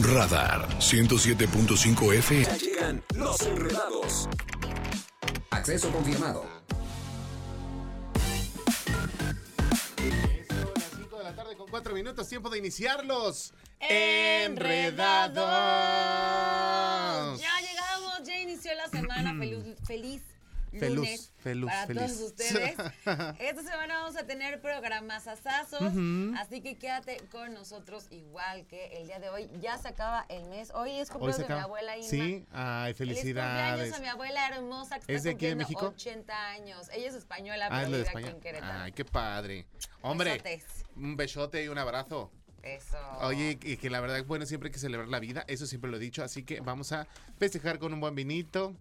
[0.00, 2.42] Radar 107.5 F.
[2.42, 4.28] Ya llegan los enredados.
[5.50, 6.44] Acceso confirmado.
[10.74, 13.54] Las 5 de la tarde con 4 minutos, tiempo de iniciarlos.
[13.78, 15.40] Enredados.
[17.40, 19.32] Ya llegamos, ya inició la semana.
[19.86, 20.22] Feliz,
[20.80, 22.02] lunes feluz, para feliz.
[22.06, 22.76] todos ustedes.
[23.38, 25.80] Esta semana vamos a tener programas asazos,
[26.38, 29.48] así que quédate con nosotros igual que el día de hoy.
[29.60, 30.70] Ya se acaba el mes.
[30.74, 32.08] Hoy es Hoy cumpleaños se de mi abuela Inma.
[32.08, 33.66] Sí, ay, felicidades.
[33.90, 35.86] cumpleaños a mi abuela hermosa que ¿Es está de aquí de México?
[35.88, 36.88] 80 años.
[36.92, 38.30] Ella es española, Ah, pero es la de vive aquí España.
[38.36, 38.78] en Querétaro.
[38.80, 39.66] Ay, qué padre.
[40.02, 40.64] Hombre, Besotes.
[40.96, 42.30] un besote y un abrazo.
[42.62, 42.96] Eso.
[43.20, 45.98] Oye, y que la verdad, bueno, siempre hay que celebrar la vida, eso siempre lo
[45.98, 47.06] he dicho, así que vamos a
[47.38, 48.74] festejar con un buen vinito,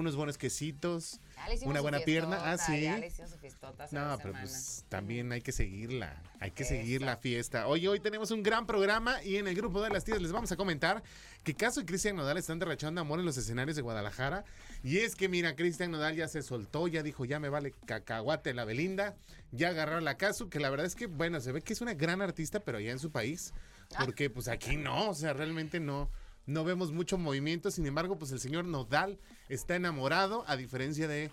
[0.00, 1.20] unos buenos quesitos,
[1.62, 2.38] una buena pierna.
[2.42, 2.82] Ah, sí.
[2.82, 6.64] Ya le hicimos su fiestota hace No, pero pues también hay que seguirla, hay que
[6.64, 7.66] seguir la fiesta.
[7.66, 10.52] Oye, hoy tenemos un gran programa y en el grupo de las tías les vamos
[10.52, 11.02] a comentar
[11.44, 14.44] que Caso y Cristian Nodal están derrachando amor en los escenarios de Guadalajara.
[14.82, 18.54] Y es que, mira, Cristian Nodal ya se soltó, ya dijo, ya me vale cacahuate
[18.54, 19.16] la Belinda,
[19.52, 21.94] ya agarraron la Casu, que la verdad es que, bueno, se ve que es una
[21.94, 23.52] gran artista, pero allá en su país,
[23.98, 26.10] porque pues aquí no, o sea, realmente no.
[26.46, 31.30] No vemos mucho movimiento, sin embargo, pues el señor Nodal está enamorado, a diferencia de,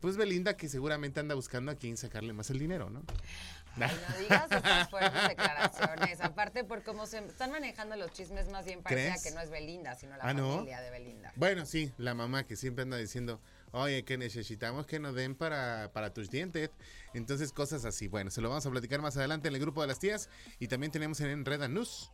[0.00, 3.02] pues Belinda, que seguramente anda buscando a quien sacarle más el dinero, ¿no?
[3.78, 6.20] Ay, no digas estas fuertes declaraciones.
[6.22, 9.94] Aparte, por cómo se están manejando los chismes, más bien parecía que no es Belinda,
[9.94, 10.54] sino la Ah, ¿no?
[10.56, 11.32] familia de Belinda.
[11.36, 13.38] Bueno, sí, la mamá que siempre anda diciendo,
[13.72, 16.70] oye, que necesitamos que nos den para, para tus dientes.
[17.12, 18.08] Entonces, cosas así.
[18.08, 20.30] Bueno, se lo vamos a platicar más adelante en el grupo de las tías.
[20.58, 22.10] Y también tenemos en Reda News.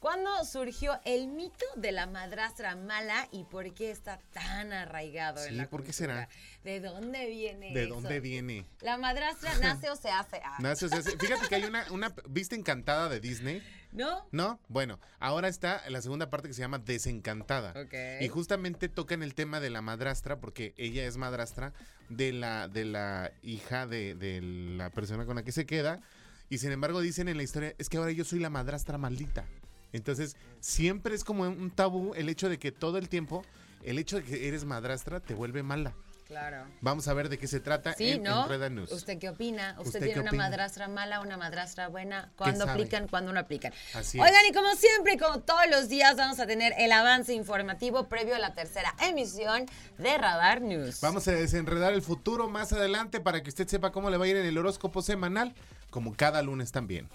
[0.00, 5.48] ¿Cuándo surgió el mito de la madrastra mala y por qué está tan arraigado Sí,
[5.50, 6.26] en la ¿por qué cultura?
[6.26, 6.28] será?
[6.64, 7.94] ¿De dónde viene ¿De eso?
[7.96, 8.64] dónde viene?
[8.80, 10.40] La madrastra nace o se hace.
[10.42, 13.62] Ah, Nace, o se- fíjate que hay una, una vista encantada de Disney.
[13.92, 14.26] ¿No?
[14.32, 14.58] ¿No?
[14.68, 17.74] Bueno, ahora está la segunda parte que se llama Desencantada.
[18.20, 21.74] Y justamente tocan el tema de la madrastra, porque ella es madrastra
[22.08, 26.00] de la, de la hija de, de la persona con la que se queda.
[26.48, 29.44] Y sin embargo dicen en la historia, es que ahora yo soy la madrastra maldita.
[29.92, 33.44] Entonces, siempre es como un tabú el hecho de que todo el tiempo,
[33.82, 35.94] el hecho de que eres madrastra te vuelve mala.
[36.30, 36.64] Claro.
[36.80, 38.48] Vamos a ver de qué se trata Sí, en, ¿no?
[38.52, 38.92] en News.
[38.92, 39.74] ¿Usted qué opina?
[39.78, 40.44] ¿Usted, ¿Usted tiene una opina?
[40.44, 42.30] madrastra mala, una madrastra buena?
[42.36, 43.72] ¿Cuándo aplican, cuándo no aplican?
[43.94, 44.50] Así Oigan, es.
[44.50, 48.36] y como siempre, y como todos los días, vamos a tener el avance informativo previo
[48.36, 49.66] a la tercera emisión
[49.98, 51.00] de Radar News.
[51.00, 54.28] Vamos a desenredar el futuro más adelante para que usted sepa cómo le va a
[54.28, 55.52] ir en el horóscopo semanal,
[55.90, 57.08] como cada lunes también.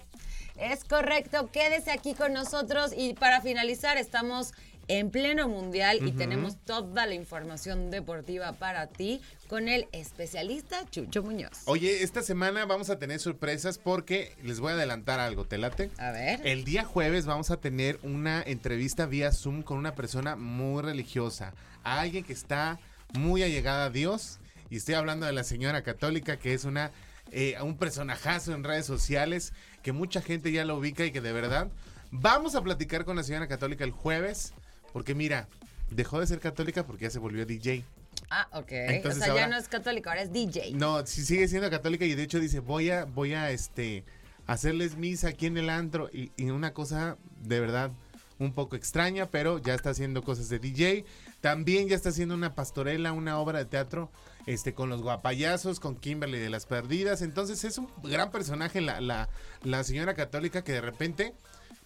[0.58, 4.54] Es correcto, quédese aquí con nosotros y para finalizar estamos
[4.88, 11.22] en pleno mundial y tenemos toda la información deportiva para ti con el especialista Chucho
[11.22, 11.62] Muñoz.
[11.66, 15.90] Oye, esta semana vamos a tener sorpresas porque les voy a adelantar algo, ¿te late?
[15.98, 16.46] A ver.
[16.46, 21.52] El día jueves vamos a tener una entrevista vía Zoom con una persona muy religiosa,
[21.82, 22.78] alguien que está
[23.12, 24.38] muy allegada a Dios.
[24.68, 26.90] Y estoy hablando de la señora católica, que es una
[27.32, 31.32] eh, un personajazo en redes sociales, que mucha gente ya lo ubica y que de
[31.32, 31.68] verdad
[32.10, 34.52] vamos a platicar con la señora católica el jueves,
[34.92, 35.48] porque mira,
[35.90, 37.84] dejó de ser católica porque ya se volvió DJ.
[38.30, 38.72] Ah, ok.
[38.72, 40.72] Entonces o sea, ya ahora- no es católico, ahora es DJ.
[40.72, 44.04] No, sí sigue siendo católica y de hecho dice, voy a, voy a este
[44.46, 46.08] hacerles misa aquí en el antro.
[46.12, 47.90] Y, y una cosa de verdad
[48.38, 51.04] un poco extraña, pero ya está haciendo cosas de DJ.
[51.40, 54.10] También ya está haciendo una pastorela, una obra de teatro,
[54.46, 57.22] este, con los guapayazos, con Kimberly de las Perdidas.
[57.22, 59.28] Entonces es un gran personaje la, la,
[59.62, 61.34] la señora católica que de repente,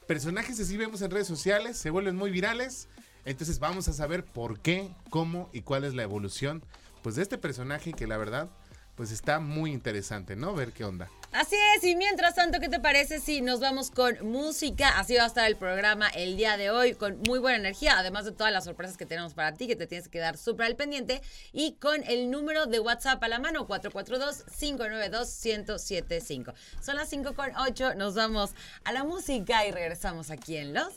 [0.06, 2.88] personajes así vemos en redes sociales, se vuelven muy virales.
[3.24, 6.62] Entonces vamos a saber por qué, cómo y cuál es la evolución
[7.02, 8.50] pues de este personaje que la verdad
[8.94, 10.54] pues está muy interesante, ¿no?
[10.54, 11.08] Ver qué onda.
[11.32, 14.98] Así es, y mientras tanto, ¿qué te parece si nos vamos con música?
[14.98, 18.24] Así va a estar el programa el día de hoy, con muy buena energía, además
[18.24, 20.74] de todas las sorpresas que tenemos para ti, que te tienes que quedar súper al
[20.74, 26.52] pendiente, y con el número de WhatsApp a la mano, 442-592-1075.
[26.82, 28.50] Son las 5 con 8, nos vamos
[28.82, 30.92] a la música y regresamos aquí en Los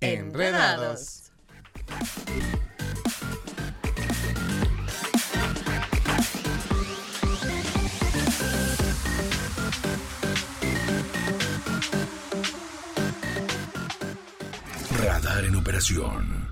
[0.00, 1.32] Enredados.
[15.88, 16.50] En operación.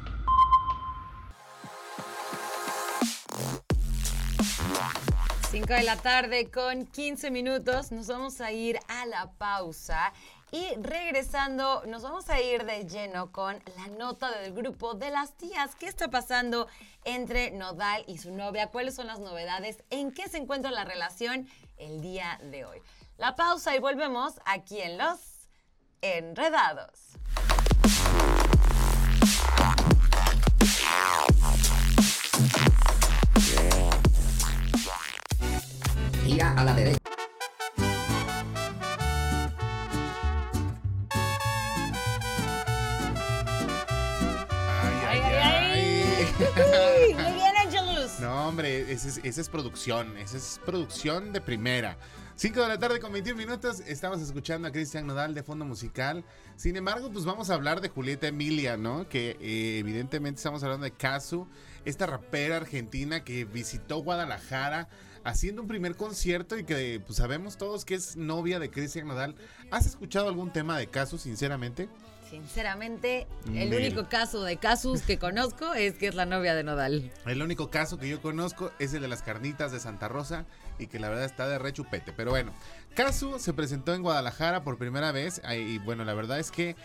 [5.50, 7.92] Cinco de la tarde con 15 minutos.
[7.92, 10.12] Nos vamos a ir a la pausa.
[10.50, 15.36] Y regresando, nos vamos a ir de lleno con la nota del grupo de las
[15.36, 15.74] tías.
[15.74, 16.68] ¿Qué está pasando
[17.04, 18.68] entre Nodal y su novia?
[18.68, 19.82] ¿Cuáles son las novedades?
[19.90, 22.80] ¿En qué se encuentra la relación el día de hoy?
[23.18, 25.18] La pausa y volvemos aquí en Los
[26.00, 27.18] Enredados.
[36.58, 36.98] a la derecha.
[44.82, 46.26] Ay, ay, ay.
[47.14, 48.18] Muy bien, Angelus.
[48.18, 50.16] No, hombre, esa es, producción.
[50.16, 51.96] Esa es producción de primera.
[52.34, 56.24] 5 de la tarde con 21 minutos, estamos escuchando a Cristian Nodal de fondo musical.
[56.56, 59.08] Sin embargo, pues vamos a hablar de Julieta Emilia, ¿no?
[59.08, 61.46] Que eh, evidentemente estamos hablando de Casu,
[61.84, 64.88] esta rapera argentina que visitó Guadalajara
[65.28, 69.34] haciendo un primer concierto y que pues sabemos todos que es novia de Cristian Nodal.
[69.70, 71.88] ¿Has escuchado algún tema de Kazu, sinceramente?
[72.30, 77.10] Sinceramente, el único caso de Casus que conozco es que es la novia de Nodal.
[77.24, 80.44] El único caso que yo conozco es el de las carnitas de Santa Rosa
[80.78, 82.12] y que la verdad está de rechupete.
[82.12, 82.52] Pero bueno,
[82.94, 86.76] Casu se presentó en Guadalajara por primera vez y bueno, la verdad es que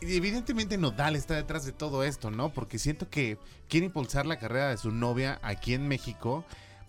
[0.00, 2.52] evidentemente Nodal está detrás de todo esto, ¿no?
[2.52, 3.38] Porque siento que
[3.68, 6.44] quiere impulsar la carrera de su novia aquí en México.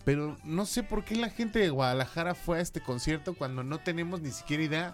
[0.06, 3.78] Pero no sé por qué la gente de Guadalajara fue a este concierto cuando no
[3.78, 4.92] tenemos ni siquiera idea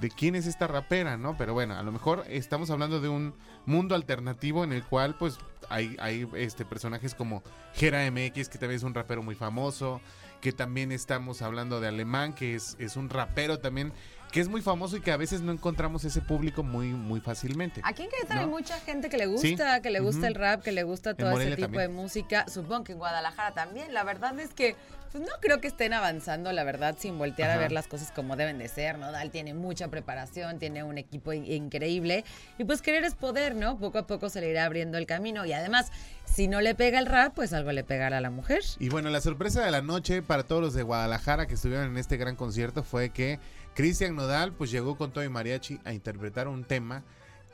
[0.00, 1.36] de quién es esta rapera, ¿no?
[1.36, 3.34] Pero bueno, a lo mejor estamos hablando de un
[3.66, 5.38] mundo alternativo en el cual pues
[5.68, 7.42] hay, hay este personajes como
[7.74, 10.00] Gera MX, que también es un rapero muy famoso,
[10.40, 13.92] que también estamos hablando de Alemán, que es, es un rapero también
[14.32, 17.80] que es muy famoso y que a veces no encontramos ese público muy, muy fácilmente.
[17.84, 18.52] Aquí en Querétaro hay ¿No?
[18.52, 19.82] mucha gente que le gusta, Sí.
[19.82, 21.82] que le gusta el rap, que le gusta todo ese tipo también.
[21.82, 22.44] de música.
[22.48, 23.94] Supongo que en Guadalajara también.
[23.94, 24.76] La verdad es que
[25.10, 28.36] pues, no creo que estén avanzando, la verdad, sin voltear a ver las cosas como
[28.36, 28.98] deben de ser.
[28.98, 32.26] Nodal tiene mucha preparación, tiene un equipo in- increíble.
[32.58, 33.78] Y pues querer es poder, ¿no?
[33.78, 35.46] Poco a poco se le irá abriendo el camino.
[35.46, 35.90] Y además,
[36.26, 38.60] si no le pega el rap, pues algo le pegará a la mujer.
[38.78, 41.96] Y bueno, la sorpresa de la noche para todos los de Guadalajara que estuvieron en
[41.96, 43.40] este gran concierto fue que
[43.78, 47.04] Cristian Nodal pues llegó con todo y mariachi a interpretar un tema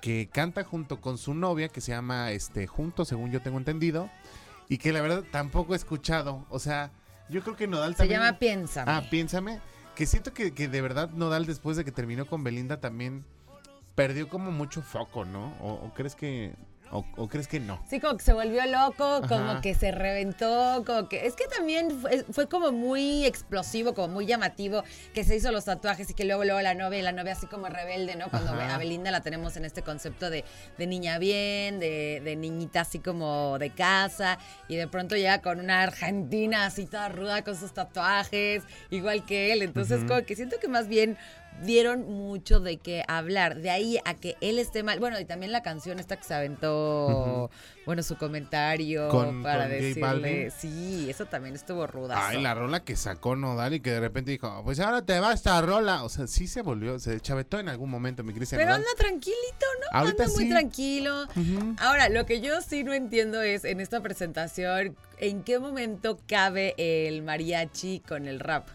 [0.00, 4.09] que canta junto con su novia que se llama este Juntos, según yo tengo entendido,
[4.71, 6.47] y que la verdad tampoco he escuchado.
[6.49, 6.91] O sea,
[7.29, 8.85] yo creo que Nodal Se también llama Piensa.
[8.87, 9.61] Ah, piénsame,
[9.94, 13.27] que siento que, que de verdad Nodal después de que terminó con Belinda también
[13.94, 15.55] perdió como mucho foco, ¿no?
[15.61, 16.55] ¿O, o crees que
[16.94, 17.82] o, o crees que no?
[17.88, 21.26] Sí, como que se volvió loco, como que se reventó, como que...
[21.26, 25.64] Es que también fue, fue como muy explosivo, como muy llamativo, que se hizo los
[25.64, 28.31] tatuajes y que luego, luego la novia, y la novia así como rebelde, ¿no?
[28.31, 28.76] Cuando Ajá.
[28.76, 30.44] a Belinda la tenemos en este concepto de,
[30.79, 34.38] de niña bien, de, de niñita así como de casa,
[34.69, 39.52] y de pronto llega con una argentina así toda ruda con sus tatuajes, igual que
[39.52, 39.62] él.
[39.62, 41.19] Entonces, como que siento que más bien
[41.62, 43.56] dieron mucho de qué hablar.
[43.61, 44.99] De ahí a que él esté mal.
[45.01, 47.51] Bueno, y también la canción esta que se aventó,
[47.87, 50.51] bueno, su comentario Con- para con decirle.
[50.51, 52.29] Sí, eso también estuvo ruda.
[52.29, 55.33] Ay, la rola que sacó Nodal y que de repente dijo, pues ahora te va
[55.33, 56.05] esta rola.
[56.05, 58.83] O sea, sí se volvió, se chavetó en algún momento mi Cristian Pero Nodal.
[58.83, 59.99] anda tranquilito, ¿no?
[59.99, 60.51] Ahorita anda muy sí.
[60.51, 61.27] tranquilo.
[61.79, 66.75] Ahora, lo que yo sí no entiendo es en esta presentación, ¿en qué momento cabe
[66.76, 68.69] el mariachi con el rap?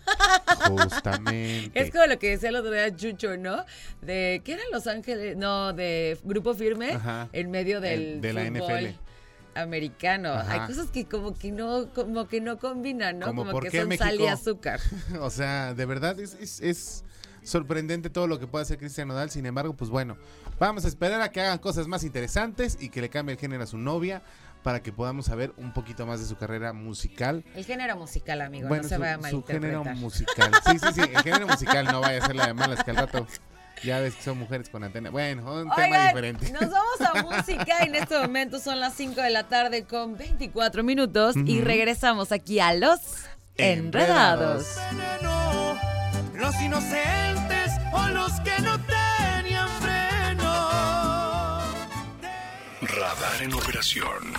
[0.68, 1.72] Justamente.
[1.80, 3.66] Es como lo que decía el otro día Chucho, ¿no?
[4.02, 5.38] De, ¿qué eran Los Ángeles?
[5.38, 7.30] No, de Grupo Firme Ajá.
[7.34, 8.96] en medio del El- de la fútbol NFL.
[9.56, 10.30] americano.
[10.34, 10.54] Ajá.
[10.64, 13.28] Hay cosas que como que no, como que no combinan, ¿no?
[13.28, 14.34] Como, Como, ¿por que son sal y México?
[14.34, 14.80] azúcar.
[15.20, 17.04] O sea, de verdad es, es- es
[17.44, 19.30] sorprendente todo lo que puede hacer Cristian Nodal.
[19.32, 20.18] Sin embargo, pues bueno,
[20.60, 23.64] vamos a esperar a que hagan cosas más interesantes y que le cambie el género
[23.64, 24.22] a su novia
[24.64, 27.44] para que podamos saber un poquito más de su carrera musical.
[27.56, 29.96] El género musical, amigo, bueno, no se su, vaya a su género malinterpretar.
[29.96, 30.52] musical.
[30.66, 32.98] Sí, sí, sí, el género musical no vaya a ser la de malas que al
[32.98, 33.28] rato
[33.84, 35.10] ya ves que son mujeres con antena.
[35.10, 36.52] Bueno, un tema diferente.
[36.52, 37.80] nos vamos a música.
[37.80, 42.60] En este momento son las 5 de la tarde con 24 minutos y regresamos aquí
[42.60, 43.00] a Los
[43.58, 44.78] Enredados.
[44.92, 45.70] Enredados.
[46.36, 49.59] los inocentes o los que no tenían
[53.00, 54.34] Radar en operación.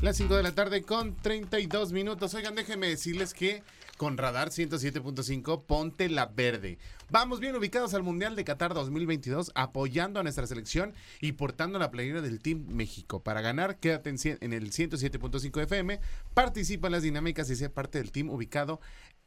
[0.00, 2.32] Las 5 de la tarde con 32 minutos.
[2.32, 3.62] Oigan, déjenme decirles que
[3.98, 6.78] con Radar 107.5, ponte la verde.
[7.10, 11.90] Vamos bien ubicados al Mundial de Qatar 2022, apoyando a nuestra selección y portando la
[11.90, 13.22] playera del Team México.
[13.22, 16.00] Para ganar, quédate en, el 107.5 FM,
[16.32, 18.80] participa en las dinámicas y sé parte del team ubicado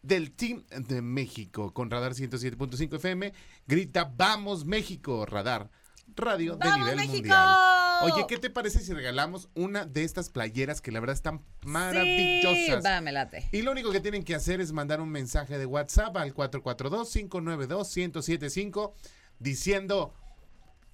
[0.08, 1.74] del Team de México.
[1.74, 3.34] Con Radar 107.5 FM,
[3.68, 5.70] grita Vamos México, Radar.
[6.16, 7.14] Radio de ¡Vamos, nivel México!
[7.16, 7.56] mundial.
[8.04, 12.84] Oye, ¿qué te parece si regalamos una de estas playeras que la verdad están maravillosas?
[12.84, 13.50] Sí, va, me late.
[13.52, 18.94] Y lo único que tienen que hacer es mandar un mensaje de WhatsApp al 442-592-1075
[19.40, 20.14] diciendo,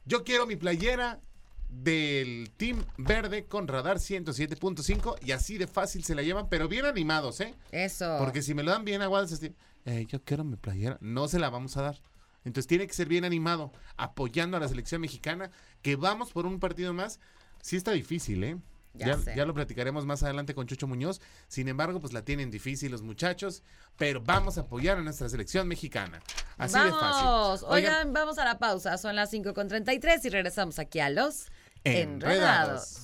[0.06, 1.20] yo quiero mi playera
[1.82, 6.86] del Team Verde con radar 107.5 y así de fácil se la llevan, pero bien
[6.86, 7.56] animados, ¿eh?
[7.72, 8.18] Eso.
[8.20, 9.54] Porque si me lo dan bien aguados, así,
[9.86, 12.02] "Eh, yo quiero mi playera, no se la vamos a dar.
[12.46, 15.50] Entonces tiene que ser bien animado, apoyando a la selección mexicana,
[15.82, 17.20] que vamos por un partido más.
[17.62, 18.58] Sí está difícil, ¿eh?
[18.96, 21.20] Ya Ya, ya lo platicaremos más adelante con Chucho Muñoz.
[21.48, 23.64] Sin embargo, pues la tienen difícil los muchachos,
[23.98, 26.22] pero vamos a apoyar a nuestra selección mexicana.
[26.58, 27.62] Así de vamos.
[27.62, 27.68] fácil.
[27.70, 28.98] Oigan, vamos a la pausa.
[29.00, 31.48] Son las 5 con 33 y regresamos aquí a los
[31.84, 33.00] Enredados.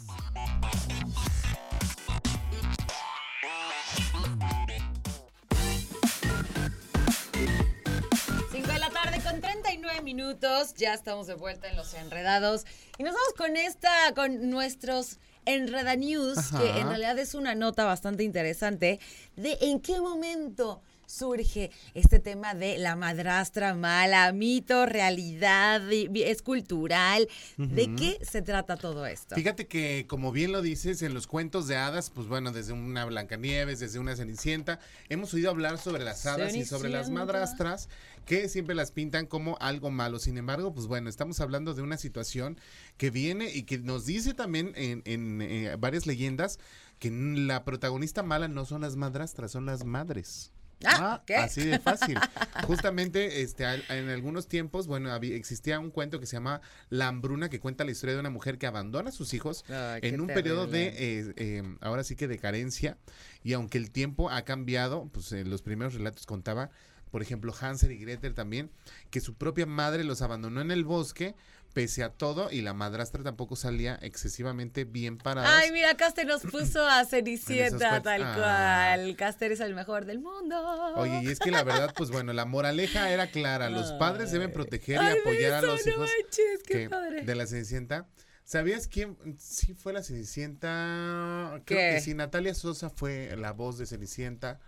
[8.51, 10.74] Cinco de la tarde con 39 minutos.
[10.75, 12.65] Ya estamos de vuelta en los enredados.
[12.98, 16.59] Y nos vamos con esta, con nuestros Enreda News, Ajá.
[16.59, 19.00] que en realidad es una nota bastante interesante
[19.36, 27.27] de en qué momento surge este tema de la madrastra mala, mito, realidad, es cultural.
[27.57, 29.35] ¿De qué se trata todo esto?
[29.35, 33.05] Fíjate que, como bien lo dices, en los cuentos de hadas, pues bueno, desde una
[33.05, 37.89] Blancanieves, desde una Cenicienta, hemos oído hablar sobre las hadas y sobre las madrastras
[38.25, 40.19] que siempre las pintan como algo malo.
[40.19, 42.59] Sin embargo, pues bueno, estamos hablando de una situación
[42.97, 46.59] que viene y que nos dice también en, en, eh, varias leyendas
[46.99, 50.51] que la protagonista mala no son las madrastras, son las madres.
[50.86, 51.36] Ah, ¿qué?
[51.36, 52.17] Así de fácil.
[52.67, 57.50] Justamente este, en algunos tiempos, bueno, había- existía un cuento que se llama La hambruna,
[57.50, 60.27] que cuenta la historia de una mujer que abandona a sus hijos Ay, en un
[60.27, 62.98] periodo de, eh, eh, ahora sí que de carencia,
[63.43, 66.69] y aunque el tiempo ha cambiado, pues en los primeros relatos contaba,
[67.11, 68.69] por ejemplo, Hansel y Gretel también,
[69.09, 71.35] que su propia madre los abandonó en el bosque,
[71.73, 75.55] pese a todo, y la madrastra tampoco salía excesivamente bien parada.
[75.59, 78.95] Ay, mira, Caster nos puso a Cenicienta tal Ah.
[78.97, 79.15] cual.
[79.15, 80.55] Caster es el mejor del mundo.
[80.95, 83.69] Oye, y es que la verdad, pues bueno, la moraleja era clara.
[83.69, 87.45] Los padres deben proteger y Ay, apoyar a los no hijos manches, que- de la
[87.45, 88.07] Cenicienta.
[88.43, 91.61] ¿Sabías quién sí fue la Cenicienta?
[91.65, 91.95] Creo ¿Qué?
[91.95, 94.59] que sí, Natalia Sosa fue la voz de Cenicienta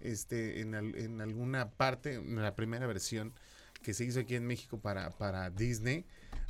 [0.00, 3.32] este, en, al- en alguna parte, en la primera versión
[3.82, 6.04] que se hizo aquí en México para, para Disney.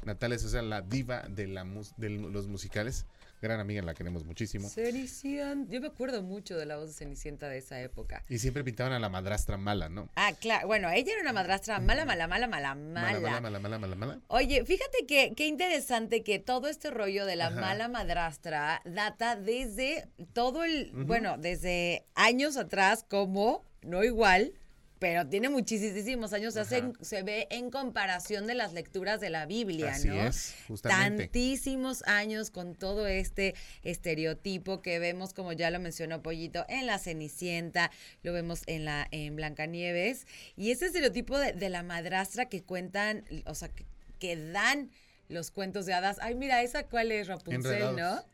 [0.04, 3.06] Natalia Sosa, la diva de, la mus- de los musicales.
[3.40, 4.68] Gran amiga, la queremos muchísimo.
[4.68, 5.72] Cenicienta.
[5.72, 8.22] Yo me acuerdo mucho de la voz de Cenicienta de esa época.
[8.28, 10.10] Y siempre pintaban a la madrastra mala, ¿no?
[10.16, 10.66] Ah, claro.
[10.66, 13.18] Bueno, ella era una madrastra mala, mala, mala, mala, mala.
[13.18, 14.20] Mala, mala, mala, mala, mala, mala.
[14.28, 17.60] Oye, fíjate que qué interesante que todo este rollo de la Ajá.
[17.60, 24.52] mala madrastra data desde todo el, bueno, desde años atrás como, no igual,
[25.00, 29.46] pero tiene muchísimos años, se, hace se ve en comparación de las lecturas de la
[29.46, 30.14] Biblia, Así ¿no?
[30.26, 31.24] es, justamente.
[31.24, 36.98] Tantísimos años con todo este estereotipo que vemos, como ya lo mencionó Pollito, en la
[36.98, 37.90] Cenicienta,
[38.22, 43.24] lo vemos en la en Blancanieves, y ese estereotipo de, de la madrastra que cuentan,
[43.46, 43.86] o sea, que,
[44.18, 44.90] que dan
[45.28, 46.18] los cuentos de hadas.
[46.20, 47.96] Ay, mira, esa cuál es Rapunzel, Enredados.
[47.96, 48.24] ¿no?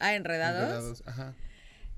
[0.00, 0.62] Ah, enredados.
[0.62, 1.34] Enredados, Ajá.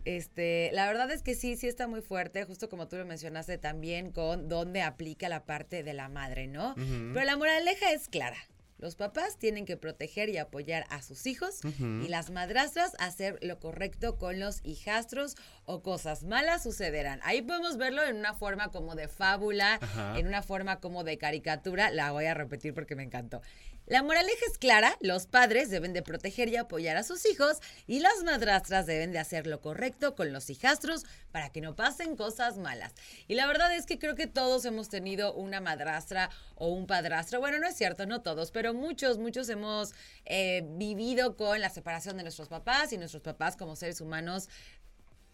[0.05, 3.59] Este, la verdad es que sí, sí está muy fuerte, justo como tú lo mencionaste
[3.59, 6.75] también con dónde aplica la parte de la madre, ¿no?
[6.77, 8.39] Pero la moraleja es clara.
[8.79, 13.59] Los papás tienen que proteger y apoyar a sus hijos y las madrastras hacer lo
[13.61, 17.21] correcto con los hijastros o cosas malas sucederán.
[17.23, 20.19] Ahí podemos verlo en una forma como de fábula, Ajá.
[20.19, 21.91] en una forma como de caricatura.
[21.91, 23.43] La voy a repetir porque me encantó.
[23.91, 27.99] La moraleja es clara, los padres deben de proteger y apoyar a sus hijos y
[27.99, 32.57] las madrastras deben de hacer lo correcto con los hijastros para que no pasen cosas
[32.57, 32.93] malas.
[33.27, 37.41] Y la verdad es que creo que todos hemos tenido una madrastra o un padrastro.
[37.41, 39.93] Bueno, no es cierto, no todos, pero muchos, muchos hemos
[40.25, 44.49] eh, vivido con la separación de nuestros papás y nuestros papás como seres humanos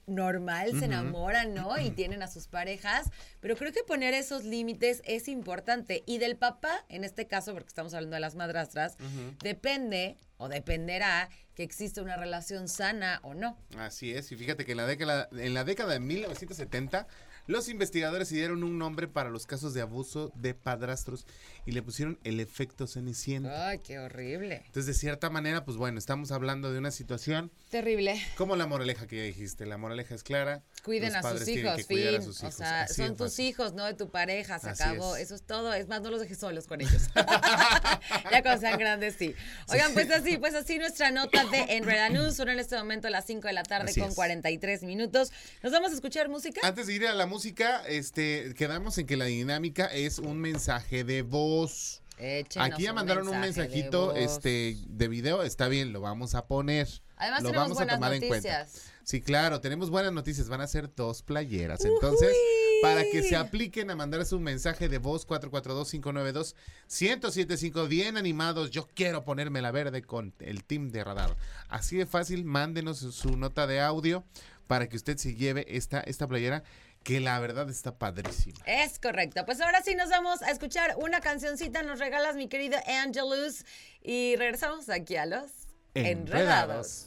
[0.07, 1.79] normal, se enamoran, ¿no?
[1.79, 3.11] Y tienen a sus parejas,
[3.41, 6.03] pero creo que poner esos límites es importante.
[6.07, 8.97] Y del papá, en este caso, porque estamos hablando de las madrastras,
[9.43, 13.59] depende o dependerá que exista una relación sana o no.
[13.79, 17.07] Así es, y fíjate que en la década, en la década de 1970,
[17.47, 21.27] los investigadores dieron un nombre para los casos de abuso de padrastros
[21.65, 23.69] y le pusieron el efecto cenicienta.
[23.69, 24.63] Ay, qué horrible.
[24.67, 28.21] Entonces, de cierta manera, pues bueno, estamos hablando de una situación Terrible.
[28.37, 29.67] como la moraleja que ya dijiste.
[29.67, 30.63] La moraleja es clara.
[30.85, 32.55] Cuiden los a sus hijos, que cuidar a sus O hijos.
[32.57, 34.59] sea, Así de son tus hijos, no de tu pareja.
[34.59, 35.17] Se Así acabó.
[35.17, 35.25] es.
[35.25, 35.73] Eso es todo.
[35.75, 37.03] Es más, no los dejes solos con ellos.
[38.31, 39.35] ya cuando sean grandes, sí.
[39.69, 42.37] Oigan, pues así, pues así nuestra nota de Enreda News.
[42.37, 44.15] Son en este momento las 5 de la tarde Así con es.
[44.15, 45.33] 43 minutos.
[45.63, 46.61] ¿Nos vamos a escuchar música?
[46.67, 51.05] Antes de ir a la música, este, quedamos en que la dinámica es un mensaje
[51.05, 52.03] de voz.
[52.19, 54.17] Échenos Aquí ya un mandaron un mensaje de mensajito voz.
[54.17, 56.89] este de video, está bien, lo vamos a poner.
[57.17, 58.61] Además lo tenemos vamos a tomar en cuenta.
[58.61, 58.91] noticias.
[59.05, 61.85] Sí, claro, tenemos buenas noticias, van a ser dos playeras.
[61.85, 62.35] Entonces,
[62.83, 69.25] para que se apliquen a mandar su mensaje de voz 442-592-1075, bien animados, yo quiero
[69.25, 71.37] ponerme la verde con el team de radar.
[71.69, 74.25] Así de fácil, mándenos su, su nota de audio
[74.67, 76.65] para que usted se lleve esta, esta playera
[77.07, 78.59] que la verdad está padrísima.
[78.67, 79.47] Es correcto.
[79.47, 81.85] Pues ahora sí nos vamos a escuchar una cancioncita.
[81.85, 83.65] Nos regalas, mi querido Angelus.
[84.03, 85.53] Y regresamos aquí a los
[85.95, 87.07] Enredados.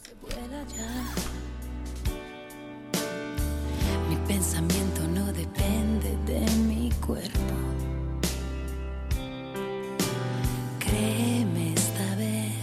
[4.08, 7.54] Mi pensamiento no depende de mi cuerpo.
[10.78, 12.54] Créeme esta vez.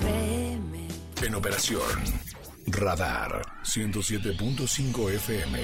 [0.00, 0.88] Créeme.
[1.22, 2.29] En operación.
[2.72, 5.58] Radar 107.5 FM.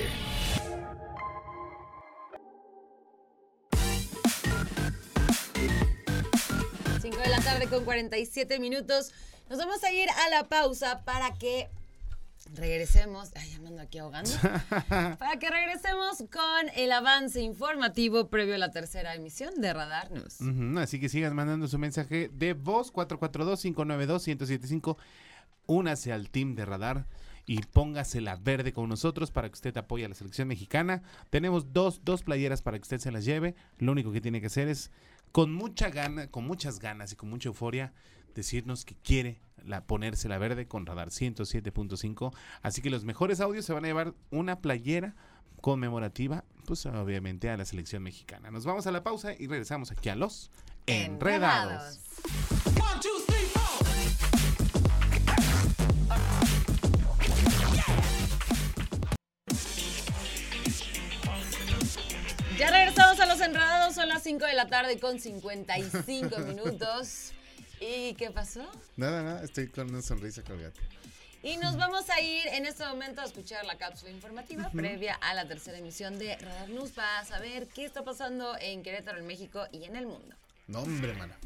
[7.00, 9.12] Cinco de la tarde con 47 minutos.
[9.48, 11.68] Nos vamos a ir a la pausa para que
[12.54, 13.30] regresemos.
[13.36, 14.30] Ay, ya me ando aquí ahogando.
[14.88, 20.38] para que regresemos con el avance informativo previo a la tercera emisión de Radar News.
[20.78, 24.96] Así que sigan mandando su mensaje de voz 442-592-1075.
[25.66, 27.06] Únase al team de radar
[27.46, 31.02] y póngase la verde con nosotros para que usted apoye a la selección mexicana.
[31.30, 33.54] Tenemos dos, dos playeras para que usted se las lleve.
[33.78, 34.90] Lo único que tiene que hacer es
[35.32, 37.92] con mucha gana, con muchas ganas y con mucha euforia
[38.34, 42.34] decirnos que quiere la, ponerse la verde con radar 107.5.
[42.62, 45.14] Así que los mejores audios se van a llevar una playera
[45.60, 48.50] conmemorativa, pues obviamente a la selección mexicana.
[48.50, 50.50] Nos vamos a la pausa y regresamos aquí a los
[50.86, 51.98] Enredados.
[62.58, 67.32] Ya regresamos a los enredados, son las 5 de la tarde con 55 minutos.
[67.80, 68.66] ¿Y qué pasó?
[68.96, 70.80] Nada, nada, estoy con una sonrisa colgate.
[71.42, 75.34] Y nos vamos a ir en este momento a escuchar la cápsula informativa previa a
[75.34, 79.66] la tercera emisión de Radar News para saber qué está pasando en Querétaro, en México
[79.70, 80.34] y en el mundo.
[80.66, 81.36] No, hombre, mana.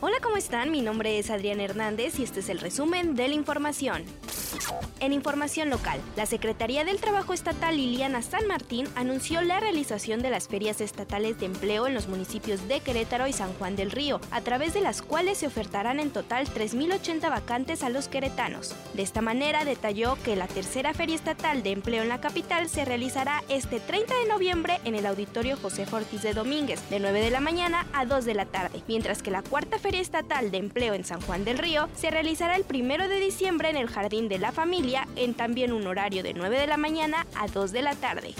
[0.00, 0.70] Hola, ¿cómo están?
[0.70, 4.04] Mi nombre es Adrián Hernández y este es el resumen de la información.
[5.00, 10.30] En información local, la Secretaría del Trabajo Estatal Liliana San Martín anunció la realización de
[10.30, 14.20] las ferias estatales de empleo en los municipios de Querétaro y San Juan del Río,
[14.30, 18.74] a través de las cuales se ofertarán en total 3.080 vacantes a los queretanos.
[18.94, 22.84] De esta manera detalló que la tercera Feria Estatal de Empleo en la capital se
[22.84, 27.30] realizará este 30 de noviembre en el Auditorio José Ortiz de Domínguez, de 9 de
[27.30, 30.94] la mañana a 2 de la tarde, mientras que la cuarta Feria Estatal de Empleo
[30.94, 34.38] en San Juan del Río se realizará el 1 de diciembre en el Jardín de
[34.38, 37.94] la Familia, en también un horario de 9 de la mañana a 2 de la
[37.94, 38.34] tarde.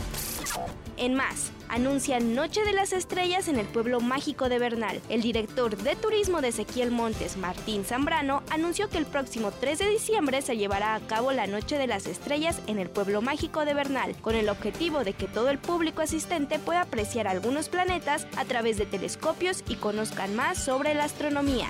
[0.97, 5.01] En más, anuncian Noche de las Estrellas en el pueblo mágico de Bernal.
[5.09, 9.91] El director de turismo de Ezequiel Montes, Martín Zambrano, anunció que el próximo 3 de
[9.91, 13.75] diciembre se llevará a cabo la Noche de las Estrellas en el pueblo mágico de
[13.75, 18.45] Bernal, con el objetivo de que todo el público asistente pueda apreciar algunos planetas a
[18.45, 21.69] través de telescopios y conozcan más sobre la astronomía.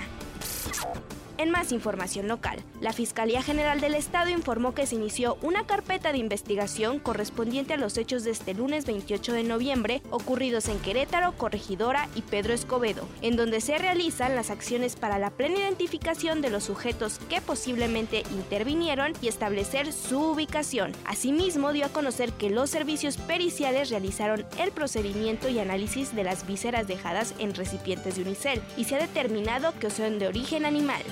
[1.39, 6.11] En más información local, la Fiscalía General del Estado informó que se inició una carpeta
[6.11, 11.37] de investigación correspondiente a los hechos de este lunes 28 de noviembre ocurridos en Querétaro,
[11.37, 16.51] Corregidora y Pedro Escobedo, en donde se realizan las acciones para la plena identificación de
[16.51, 20.91] los sujetos que posiblemente intervinieron y establecer su ubicación.
[21.05, 26.49] Asimismo, dio a conocer que los servicios periciales realizaron el procedimiento y análisis de las
[26.49, 31.05] vísceras dejadas en recipientes de unicel y se ha determinado que son de origen animal.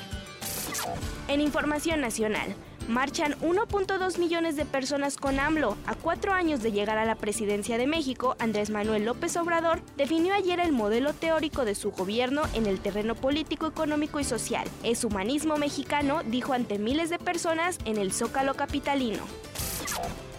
[1.28, 2.54] En información nacional,
[2.88, 5.76] marchan 1.2 millones de personas con AMLO.
[5.86, 10.34] A cuatro años de llegar a la presidencia de México, Andrés Manuel López Obrador definió
[10.34, 14.68] ayer el modelo teórico de su gobierno en el terreno político, económico y social.
[14.82, 19.22] Es humanismo mexicano, dijo ante miles de personas en el Zócalo capitalino.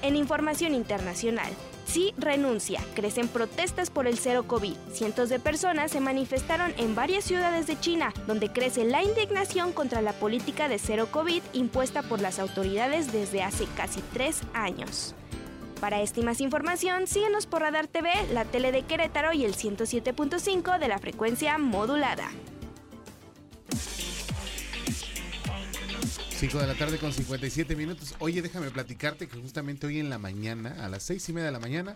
[0.01, 1.51] En información internacional,
[1.87, 2.81] Sí renuncia.
[2.95, 4.75] Crecen protestas por el cero COVID.
[4.91, 10.01] Cientos de personas se manifestaron en varias ciudades de China, donde crece la indignación contra
[10.01, 15.15] la política de cero COVID impuesta por las autoridades desde hace casi tres años.
[15.79, 19.55] Para esta y más información, síguenos por Radar TV, la tele de Querétaro y el
[19.55, 22.29] 107.5 de la frecuencia modulada.
[26.37, 28.13] 5 de la tarde con 57 minutos.
[28.19, 31.51] Oye, déjame platicarte que justamente hoy en la mañana, a las seis y media de
[31.51, 31.95] la mañana,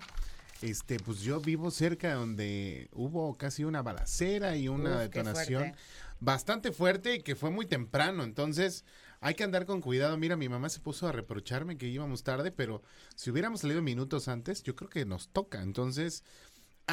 [0.64, 5.80] este, pues yo vivo cerca donde hubo casi una balacera y una Uf, detonación fuerte.
[6.20, 8.24] bastante fuerte y que fue muy temprano.
[8.24, 8.84] Entonces,
[9.20, 10.18] hay que andar con cuidado.
[10.18, 12.82] Mira, mi mamá se puso a reprocharme que íbamos tarde, pero
[13.16, 15.62] si hubiéramos salido minutos antes, yo creo que nos toca.
[15.62, 16.24] Entonces,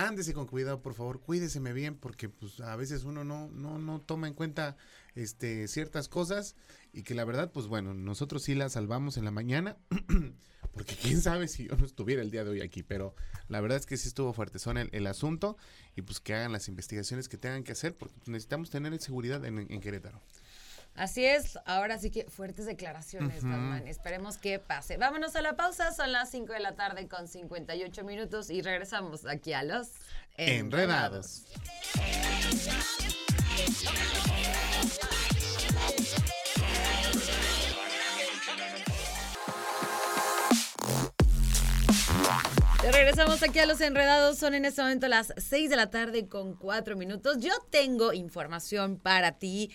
[0.06, 4.00] ándese con cuidado, por favor, cuídeseme bien, porque pues a veces uno no, no, no
[4.00, 4.76] toma en cuenta
[5.14, 6.54] este ciertas cosas
[6.92, 9.76] y que la verdad, pues bueno, nosotros sí la salvamos en la mañana,
[10.72, 13.14] porque quién sabe si yo no estuviera el día de hoy aquí, pero
[13.48, 15.56] la verdad es que sí estuvo fuerte son el, el asunto
[15.96, 19.58] y pues que hagan las investigaciones que tengan que hacer, porque necesitamos tener seguridad en,
[19.58, 20.20] en Querétaro.
[20.94, 23.87] Así es, ahora sí que fuertes declaraciones, Batman.
[23.87, 24.96] Esperemos que pase.
[24.96, 29.24] Vámonos a la pausa, son las 5 de la tarde con 58 minutos y regresamos
[29.27, 29.92] aquí a los
[30.38, 31.42] Enredados.
[42.92, 44.38] Regresamos aquí a los enredados.
[44.38, 47.38] Son en este momento las 6 de la tarde con 4 minutos.
[47.40, 49.72] Yo tengo información para ti.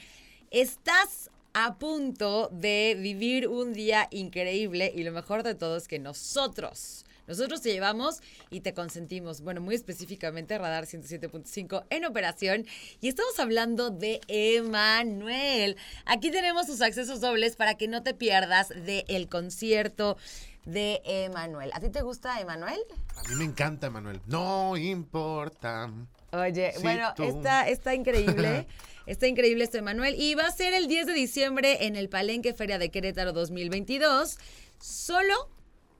[0.53, 5.97] Estás a punto de vivir un día increíble y lo mejor de todo es que
[5.97, 9.41] nosotros, nosotros te llevamos y te consentimos.
[9.41, 12.67] Bueno, muy específicamente Radar 107.5 en operación
[13.01, 15.75] y estamos hablando de Emanuel.
[16.05, 20.17] Aquí tenemos sus accesos dobles para que no te pierdas del concierto
[20.65, 21.71] de Emanuel.
[21.73, 22.79] ¿A ti te gusta Emanuel?
[23.15, 24.21] A mí me encanta, Manuel.
[24.27, 25.91] No importa.
[26.31, 27.23] Oye, bueno, tú.
[27.23, 28.67] está, está increíble.
[29.05, 30.15] Está increíble esto, Emanuel.
[30.17, 34.37] Y va a ser el 10 de diciembre en el Palenque Feria de Querétaro 2022.
[34.79, 35.33] Solo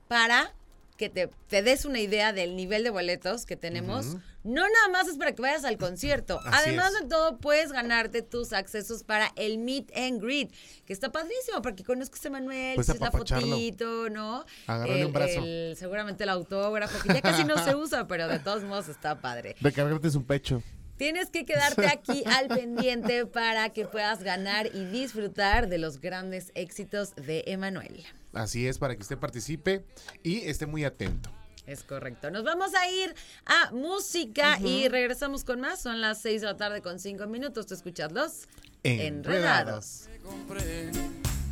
[0.08, 0.54] para
[0.98, 4.16] que te, te des una idea del nivel de boletos que tenemos.
[4.44, 6.40] No nada más es para que vayas al concierto.
[6.46, 7.02] Así Además es.
[7.02, 10.52] de todo, puedes ganarte tus accesos para el Meet and Greet,
[10.86, 14.46] que está padrísimo, porque conozcas a Emanuel, Puedes dices la fotito, ¿no?
[14.68, 15.40] Agarrarle El- un brazo.
[15.44, 19.20] el- seguramente el autógrafo, que ya casi no se usa, pero de todos modos está
[19.20, 19.56] padre.
[19.62, 20.62] Recargarte su pecho.
[20.98, 26.52] Tienes que quedarte aquí al pendiente para que puedas ganar y disfrutar de los grandes
[26.56, 28.04] éxitos de Emanuel.
[28.34, 29.84] Así es, para que usted participe
[30.24, 31.30] y esté muy atento.
[31.66, 32.30] Es correcto.
[32.30, 35.82] Nos vamos a ir a música y regresamos con más.
[35.82, 37.68] Son las 6 de la tarde con 5 minutos.
[37.68, 38.48] Te escuchas los
[38.84, 40.10] Enredados.
[40.24, 40.92] compré.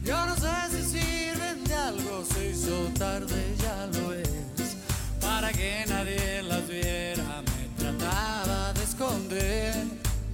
[0.03, 4.27] Yo no sé si sirven de algo, se hizo tarde, ya lo es.
[5.21, 7.20] Para que nadie las viera,
[9.01, 9.73] esconder.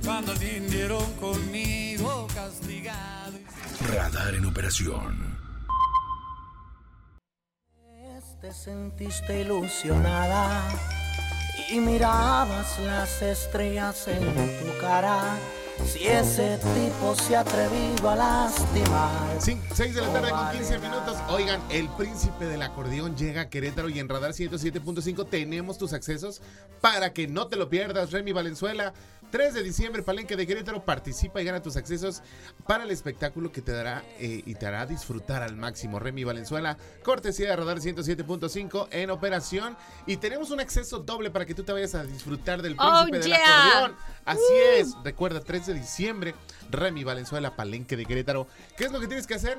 [0.04, 3.38] Cuando vinieron conmigo castigado.
[3.94, 5.38] Radar en operación.
[8.42, 10.62] Te sentiste ilusionada
[11.72, 14.22] y mirabas las estrellas en
[14.60, 15.20] tu cara.
[15.86, 19.42] Si ese tipo se ha atrevido a lastimar.
[19.42, 21.18] Sí, 6 de la tarde con 15 minutos.
[21.30, 26.42] Oigan, el príncipe del acordeón llega a Querétaro y en Radar 107.5 tenemos tus accesos
[26.82, 28.12] para que no te lo pierdas.
[28.12, 28.94] Remy Valenzuela,
[29.32, 30.84] 3 de diciembre, Palenque de Querétaro.
[30.86, 32.22] Participa y gana tus accesos
[32.66, 36.00] para el espectáculo que te dará eh, y te hará disfrutar al máximo.
[36.00, 39.76] Remy Valenzuela, cortesía de Radar 107.5 en operación.
[40.06, 43.18] Y tenemos un acceso doble para que tú te vayas a disfrutar del Oh, príncipe
[43.20, 43.78] del yeah.
[43.78, 43.98] acordeón.
[44.26, 46.36] Así es, recuerda, 3 de diciembre,
[46.72, 48.48] Remy Valenzuela, Palenque de Querétaro.
[48.78, 49.58] ¿Qué es lo que tienes que hacer?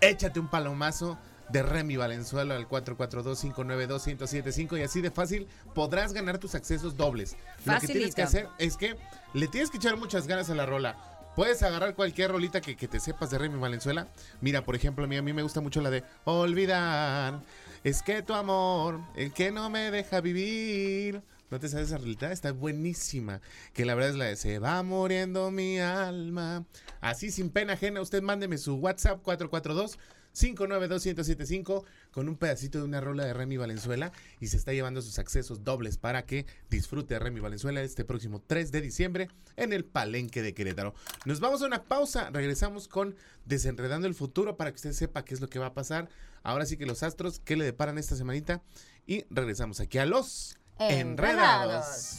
[0.00, 1.18] Échate un palomazo
[1.52, 7.36] de Remy Valenzuela al 442-592-1075 y así de fácil podrás ganar tus accesos dobles.
[7.64, 8.96] Lo que tienes que hacer es que
[9.34, 10.96] le tienes que echar muchas ganas a la rola.
[11.36, 14.08] Puedes agarrar cualquier rolita que, que te sepas de Remy Valenzuela.
[14.40, 17.40] Mira, por ejemplo, a mí, a mí me gusta mucho la de Olvidar.
[17.84, 21.22] Es que tu amor, el que no me deja vivir.
[21.50, 22.32] ¿No te sabes esa rolita?
[22.32, 23.40] Está buenísima.
[23.74, 26.64] Que la verdad es la de Se va muriendo mi alma.
[27.00, 29.98] Así sin pena ajena, usted mándeme su WhatsApp 442
[30.34, 35.18] 592-1075 con un pedacito de una rola de Remy Valenzuela y se está llevando sus
[35.18, 39.84] accesos dobles para que disfrute de Remy Valenzuela este próximo 3 de diciembre en el
[39.84, 40.94] Palenque de Querétaro.
[41.24, 43.14] Nos vamos a una pausa, regresamos con
[43.44, 46.08] Desenredando el Futuro para que usted sepa qué es lo que va a pasar.
[46.42, 48.62] Ahora sí que los astros, qué le deparan esta semanita
[49.06, 52.18] y regresamos aquí a los Enredados.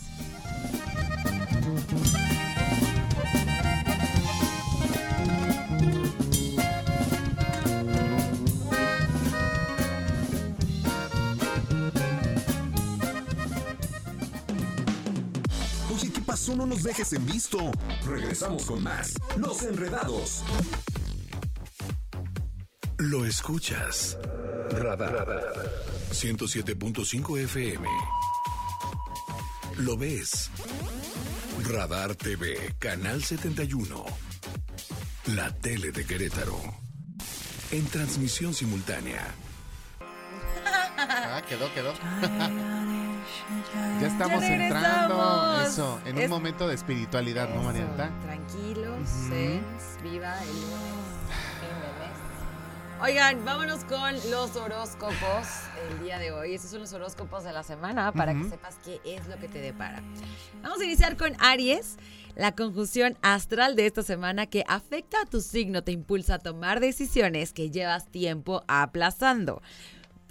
[1.61, 2.42] Enredados.
[16.55, 17.71] No nos dejes en visto.
[18.05, 19.13] Regresamos con más.
[19.37, 20.43] Los enredados.
[22.97, 24.17] Lo escuchas.
[24.69, 25.71] Radar.
[26.11, 27.87] 107.5 FM.
[29.77, 30.51] Lo ves.
[31.69, 34.05] Radar TV, Canal 71.
[35.35, 36.59] La tele de Querétaro.
[37.71, 39.33] En transmisión simultánea.
[40.97, 41.93] Ah, quedó, quedó.
[44.01, 48.09] Ya estamos Ya entrando eso, en un Es- momento de espiritualidad, ¿no, Eso, Marianta?
[48.23, 51.03] Tranquilos, sens, viva el lunes.
[53.01, 55.47] Oigan, vámonos con los horóscopos
[55.89, 56.53] el día de hoy.
[56.53, 59.59] Estos son los horóscopos de la semana para que sepas qué es lo que te
[59.59, 60.01] depara.
[60.61, 61.97] Vamos a iniciar con Aries.
[62.35, 66.79] La conjunción astral de esta semana que afecta a tu signo te impulsa a tomar
[66.79, 69.61] decisiones que llevas tiempo aplazando.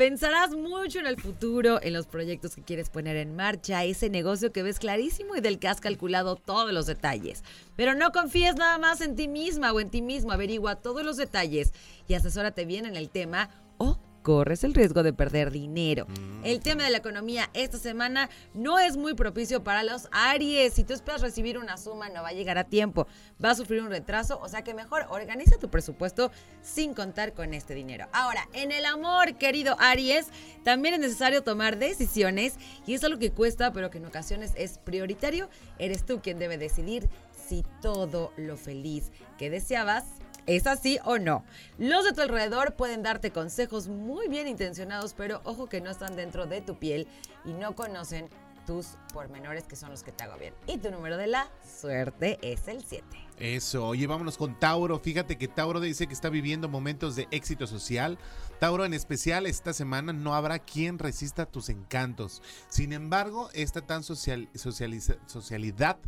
[0.03, 4.51] Pensarás mucho en el futuro, en los proyectos que quieres poner en marcha, ese negocio
[4.51, 7.45] que ves clarísimo y del que has calculado todos los detalles.
[7.77, 11.19] Pero no confíes nada más en ti misma o en ti mismo, averigua todos los
[11.19, 11.73] detalles
[12.09, 16.07] y asesórate bien en el tema o corres el riesgo de perder dinero.
[16.45, 20.75] El tema de la economía esta semana no es muy propicio para los Aries.
[20.75, 23.07] Si tú esperas recibir una suma, no va a llegar a tiempo.
[23.45, 26.31] Va a sufrir un retraso, o sea que mejor organiza tu presupuesto
[26.63, 28.07] sin contar con este dinero.
[28.13, 30.29] Ahora, en el amor, querido Aries,
[30.65, 32.55] también es necesario tomar decisiones
[32.87, 35.49] y es algo que cuesta, pero que en ocasiones es prioritario.
[35.79, 37.09] Eres tú quien debe decidir
[37.49, 40.05] si todo lo feliz que deseabas
[40.47, 41.45] ¿Es así o no?
[41.79, 46.17] Los de tu alrededor pueden darte consejos muy bien intencionados, pero ojo que no están
[46.17, 47.07] dentro de tu piel
[47.45, 48.29] y no conocen
[48.67, 50.55] tus pormenores que son los que te hago bien.
[50.67, 51.49] Y tu número de la
[51.81, 53.05] suerte es el 7.
[53.39, 54.99] Eso, oye, vámonos con Tauro.
[54.99, 58.19] Fíjate que Tauro dice que está viviendo momentos de éxito social.
[58.61, 62.43] Tauro en especial esta semana no habrá quien resista tus encantos.
[62.69, 65.99] Sin embargo, esta tan social, socialidad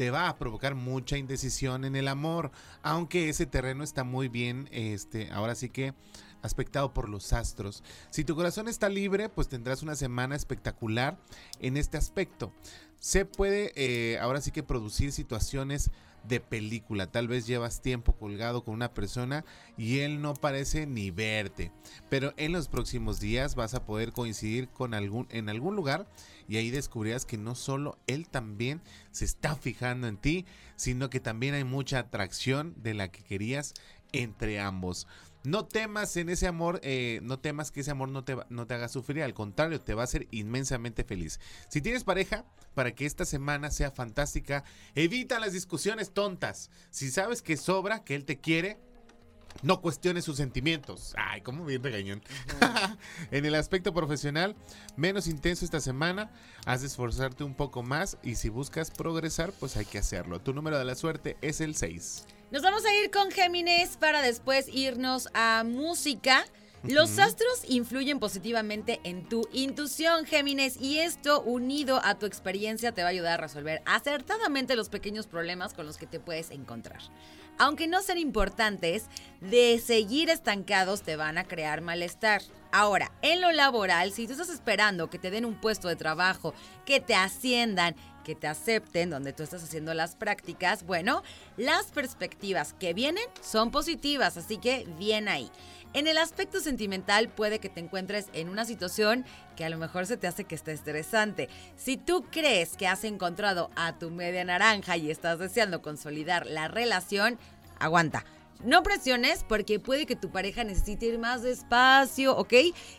[0.00, 4.66] te va a provocar mucha indecisión en el amor, aunque ese terreno está muy bien,
[4.72, 5.92] este, ahora sí que
[6.40, 7.84] aspectado por los astros.
[8.08, 11.18] Si tu corazón está libre, pues tendrás una semana espectacular
[11.58, 12.50] en este aspecto.
[12.98, 15.90] Se puede eh, ahora sí que producir situaciones
[16.24, 17.06] de película.
[17.06, 19.44] Tal vez llevas tiempo colgado con una persona
[19.76, 21.72] y él no parece ni verte.
[22.08, 26.06] Pero en los próximos días vas a poder coincidir con algún, en algún lugar
[26.48, 28.80] y ahí descubrirás que no solo él también
[29.12, 33.74] se está fijando en ti, sino que también hay mucha atracción de la que querías
[34.12, 35.06] entre ambos.
[35.42, 38.74] No temas en ese amor, eh, no temas que ese amor no te, no te
[38.74, 41.40] haga sufrir, al contrario, te va a hacer inmensamente feliz.
[41.68, 46.70] Si tienes pareja, para que esta semana sea fantástica, evita las discusiones tontas.
[46.90, 48.78] Si sabes que sobra, que él te quiere,
[49.62, 51.14] no cuestiones sus sentimientos.
[51.16, 52.22] Ay, cómo bien regañón.
[53.30, 54.56] En el aspecto profesional,
[54.96, 56.30] menos intenso esta semana.
[56.66, 60.40] Has de esforzarte un poco más y si buscas progresar, pues hay que hacerlo.
[60.40, 62.26] Tu número de la suerte es el 6.
[62.50, 66.44] Nos vamos a ir con Géminis para después irnos a música.
[66.82, 73.02] Los astros influyen positivamente en tu intuición, Géminis, y esto unido a tu experiencia te
[73.02, 77.02] va a ayudar a resolver acertadamente los pequeños problemas con los que te puedes encontrar
[77.60, 79.04] aunque no sean importantes,
[79.42, 82.40] de seguir estancados te van a crear malestar.
[82.72, 86.54] Ahora, en lo laboral, si tú estás esperando que te den un puesto de trabajo,
[86.86, 91.22] que te asciendan, que te acepten donde tú estás haciendo las prácticas, bueno,
[91.58, 95.50] las perspectivas que vienen son positivas, así que bien ahí.
[95.92, 99.24] En el aspecto sentimental puede que te encuentres en una situación
[99.56, 101.48] que a lo mejor se te hace que esté estresante.
[101.76, 106.68] Si tú crees que has encontrado a tu media naranja y estás deseando consolidar la
[106.68, 107.40] relación,
[107.80, 108.24] aguanta.
[108.62, 112.52] No presiones porque puede que tu pareja necesite ir más despacio, ¿ok?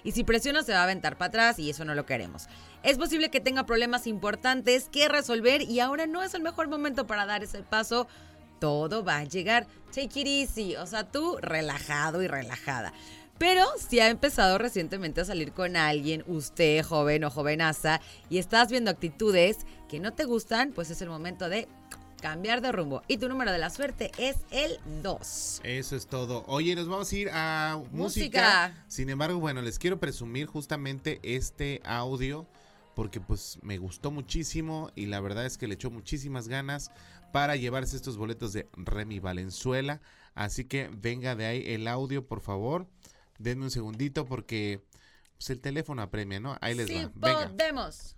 [0.03, 2.47] Y si presionas se va a aventar para atrás y eso no lo queremos.
[2.83, 7.07] Es posible que tenga problemas importantes que resolver y ahora no es el mejor momento
[7.07, 8.07] para dar ese paso
[8.61, 9.67] todo va a llegar.
[9.93, 12.93] Take it easy, o sea, tú relajado y relajada.
[13.39, 18.69] Pero si ha empezado recientemente a salir con alguien, usted joven o jovenaza, y estás
[18.69, 19.57] viendo actitudes
[19.89, 21.67] que no te gustan, pues es el momento de
[22.21, 23.01] cambiar de rumbo.
[23.07, 25.61] Y tu número de la suerte es el 2.
[25.63, 26.43] Eso es todo.
[26.45, 27.97] Oye, nos vamos a ir a música.
[27.97, 28.85] música.
[28.87, 32.45] Sin embargo, bueno, les quiero presumir justamente este audio
[32.93, 36.91] porque pues me gustó muchísimo y la verdad es que le echó muchísimas ganas
[37.31, 40.01] para llevarse estos boletos de Remy Valenzuela.
[40.33, 42.87] Así que venga de ahí el audio, por favor.
[43.37, 44.83] Denme un segundito porque
[45.37, 46.57] pues, el teléfono apremia, ¿no?
[46.61, 47.11] Ahí les sí, va.
[47.15, 47.49] Venga.
[47.49, 48.15] podemos.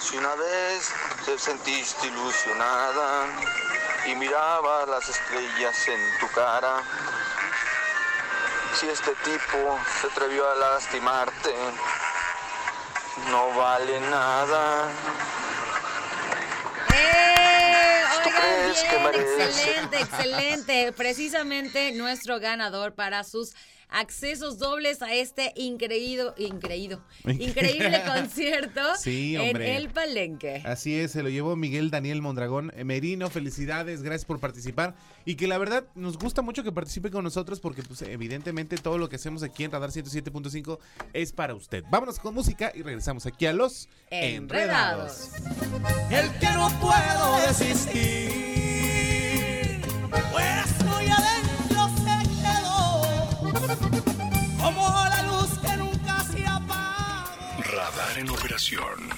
[0.00, 0.92] Si una vez
[1.24, 3.26] te sentiste ilusionada
[4.06, 6.82] y miraba las estrellas en tu cara,
[8.74, 11.54] si este tipo se atrevió a lastimarte,
[13.30, 14.88] no vale nada.
[17.00, 17.30] ¡Eh!
[19.14, 20.92] excelente, excelente.
[20.92, 23.54] Precisamente nuestro ganador para sus
[23.90, 30.62] accesos dobles a este increído, increído, increíble concierto en el Palenque.
[30.64, 32.72] Así es, se lo llevó Miguel Daniel Mondragón.
[32.76, 34.94] Eh, Merino, felicidades, gracias por participar.
[35.24, 38.98] Y que la verdad nos gusta mucho que participe con nosotros porque pues evidentemente todo
[38.98, 40.78] lo que hacemos aquí en Radar 107.5
[41.12, 41.84] es para usted.
[41.90, 45.30] Vámonos con música y regresamos aquí a los Enredados.
[46.10, 48.30] El que no puedo desistir.
[50.32, 50.59] Pues
[58.76, 59.10] operación.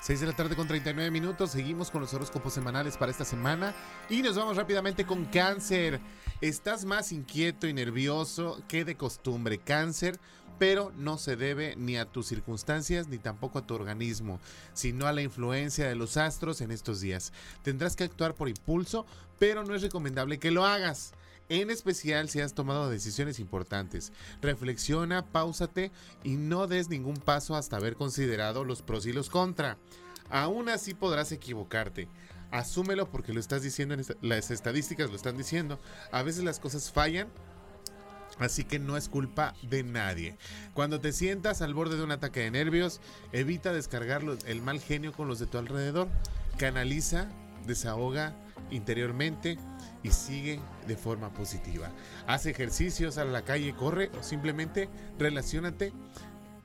[0.00, 1.50] 6 de la tarde con 39 minutos.
[1.50, 3.74] Seguimos con los horóscopos semanales para esta semana.
[4.08, 6.00] Y nos vamos rápidamente con cáncer.
[6.40, 9.58] Estás más inquieto y nervioso que de costumbre.
[9.58, 10.18] Cáncer
[10.58, 14.40] pero no se debe ni a tus circunstancias ni tampoco a tu organismo,
[14.72, 17.34] sino a la influencia de los astros en estos días.
[17.62, 19.04] Tendrás que actuar por impulso,
[19.38, 21.12] pero no es recomendable que lo hagas.
[21.48, 24.12] En especial si has tomado decisiones importantes.
[24.42, 25.92] Reflexiona, páusate
[26.24, 29.78] y no des ningún paso hasta haber considerado los pros y los contra.
[30.28, 32.08] Aún así podrás equivocarte.
[32.50, 35.78] Asúmelo porque lo estás diciendo, en las estadísticas lo están diciendo.
[36.10, 37.28] A veces las cosas fallan
[38.38, 40.36] Así que no es culpa de nadie.
[40.74, 43.00] Cuando te sientas al borde de un ataque de nervios,
[43.32, 46.08] evita descargar el mal genio con los de tu alrededor.
[46.58, 47.30] Canaliza,
[47.66, 48.34] desahoga
[48.70, 49.58] interiormente
[50.02, 51.90] y sigue de forma positiva.
[52.26, 55.92] Haz ejercicios, a la calle, corre o simplemente relacionate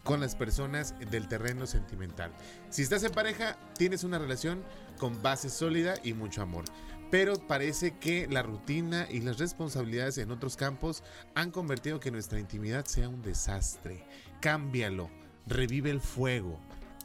[0.03, 2.31] con las personas del terreno sentimental.
[2.69, 4.63] Si estás en pareja, tienes una relación
[4.97, 6.65] con base sólida y mucho amor
[7.11, 11.03] pero parece que la rutina y las responsabilidades en otros campos
[11.35, 14.05] han convertido que nuestra intimidad sea un desastre.
[14.39, 15.09] Cámbialo,
[15.45, 16.57] revive el fuego.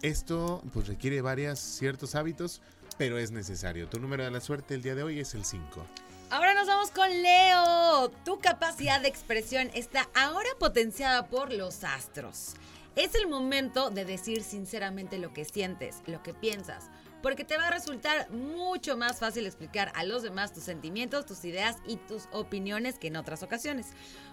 [0.02, 2.62] Esto pues requiere varios ciertos hábitos,
[2.98, 3.88] pero es necesario.
[3.88, 5.85] Tu número de la suerte el día de hoy es el 5.
[6.30, 8.11] Ahora nos vamos con Leo.
[8.24, 12.54] Tu capacidad de expresión está ahora potenciada por los astros.
[12.96, 16.90] Es el momento de decir sinceramente lo que sientes, lo que piensas
[17.26, 21.44] porque te va a resultar mucho más fácil explicar a los demás tus sentimientos, tus
[21.44, 23.88] ideas y tus opiniones que en otras ocasiones.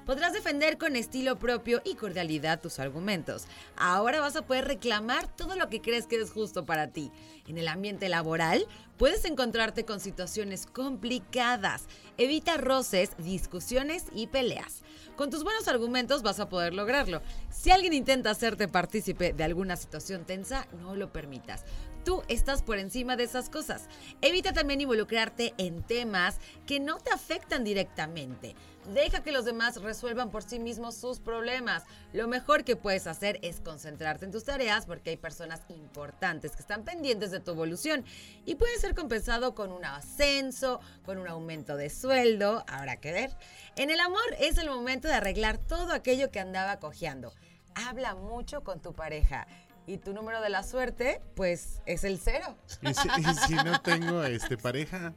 [0.06, 3.46] Podrás defender con estilo propio y cordialidad tus argumentos.
[3.78, 7.12] Ahora vas a poder reclamar todo lo que crees que es justo para ti.
[7.48, 11.86] En el ambiente laboral, puedes encontrarte con situaciones complicadas.
[12.20, 14.84] Evita roces, discusiones y peleas.
[15.16, 17.24] Con tus buenos argumentos vas a poder lograrlo.
[17.50, 21.66] Si alguien intenta hacerte partícipe de alguna situación tensa, no lo permitas.
[22.04, 23.88] Tú estás por encima de esas cosas.
[24.22, 28.56] Evita también involucrarte en temas que no te afectan directamente.
[28.94, 31.84] Deja que los demás resuelvan por sí mismos sus problemas.
[32.12, 36.62] Lo mejor que puedes hacer es concentrarte en tus tareas porque hay personas importantes que
[36.62, 38.04] están pendientes de tu evolución
[38.46, 43.32] y puede ser compensado con un ascenso, con un aumento de sueldo, habrá que ver.
[43.78, 47.34] En el amor es el momento de arreglar todo aquello que andaba cojeando.
[47.76, 49.48] Habla mucho con tu pareja
[49.86, 52.56] y tu número de la suerte, pues es el cero.
[52.82, 55.14] Y si, no tengo este pareja,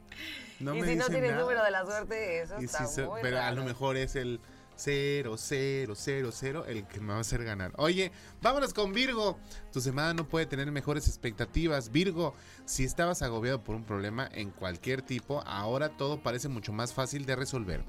[0.59, 3.63] no y si no tienes número de la suerte, eso está muy Pero a lo
[3.63, 4.39] mejor es el
[4.77, 7.73] 0, 0, 0, 0 el que me va a hacer ganar.
[7.77, 9.39] Oye, vámonos con Virgo.
[9.71, 11.91] Tu semana no puede tener mejores expectativas.
[11.91, 16.93] Virgo, si estabas agobiado por un problema en cualquier tipo, ahora todo parece mucho más
[16.93, 17.83] fácil de resolver.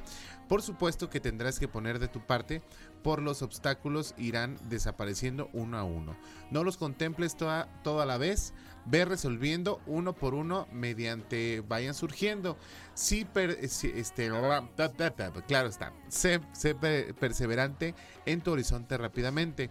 [0.48, 2.62] Por supuesto que tendrás que poner de tu parte,
[3.02, 6.16] por los obstáculos irán desapareciendo uno a uno.
[6.50, 8.54] No los contemples toda, toda la vez,
[8.86, 12.56] ve resolviendo uno por uno mediante vayan surgiendo.
[12.94, 13.26] Sí,
[13.94, 14.30] este,
[15.46, 16.40] claro está, sé
[17.20, 19.70] perseverante en tu horizonte rápidamente.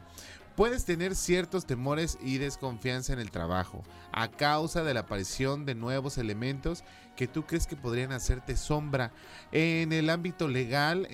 [0.55, 5.75] Puedes tener ciertos temores y desconfianza en el trabajo a causa de la aparición de
[5.75, 6.83] nuevos elementos
[7.17, 9.11] que tú crees que podrían hacerte sombra.
[9.51, 11.05] En el ámbito legal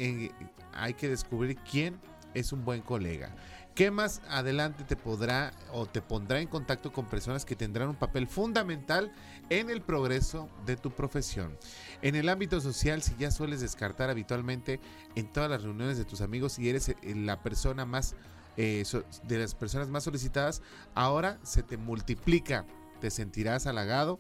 [0.73, 1.99] hay que descubrir quién
[2.35, 3.33] es un buen colega.
[3.73, 7.95] ¿Qué más adelante te podrá o te pondrá en contacto con personas que tendrán un
[7.95, 9.11] papel fundamental
[9.49, 11.57] en el progreso de tu profesión?
[12.03, 14.79] En el ámbito social, si ya sueles descartar habitualmente
[15.15, 18.15] en todas las reuniones de tus amigos y eres eh, la persona más
[18.57, 18.83] eh,
[19.23, 20.61] de las personas más solicitadas,
[20.93, 22.67] ahora se te multiplica,
[23.01, 24.19] te sentirás halagado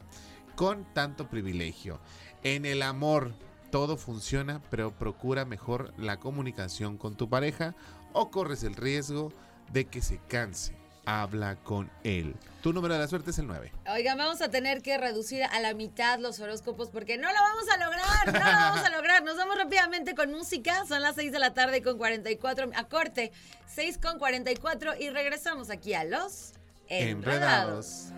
[0.55, 1.99] con tanto privilegio.
[2.43, 3.33] En el amor
[3.71, 7.75] todo funciona, pero procura mejor la comunicación con tu pareja
[8.13, 9.31] o corres el riesgo
[9.71, 12.35] de que se canse habla con él.
[12.61, 13.71] Tu número de la suerte es el 9.
[13.93, 17.65] Oigan, vamos a tener que reducir a la mitad los horóscopos porque no lo vamos
[17.69, 19.23] a lograr, no lo vamos a lograr.
[19.23, 20.85] Nos vamos rápidamente con música.
[20.85, 23.31] Son las 6 de la tarde con 44, a corte,
[23.67, 26.53] 6 con 44 y regresamos aquí a los
[26.89, 28.09] Enredados.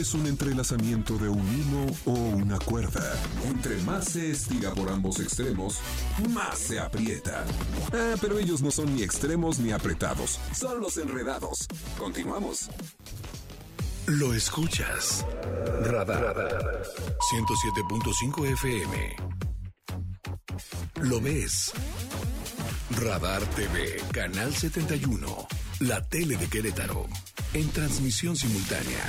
[0.00, 3.14] Es un entrelazamiento de un hilo o una cuerda.
[3.44, 5.78] Entre más se estira por ambos extremos,
[6.30, 7.44] más se aprieta.
[7.92, 11.68] Ah, pero ellos no son ni extremos ni apretados, son los enredados.
[11.98, 12.70] Continuamos.
[14.06, 15.26] Lo escuchas.
[15.82, 16.82] Radar.
[17.30, 19.16] 107.5 FM.
[21.02, 21.72] Lo ves.
[22.98, 25.46] Radar TV, Canal 71.
[25.80, 27.06] La tele de Querétaro.
[27.54, 29.04] En transmisión simultánea.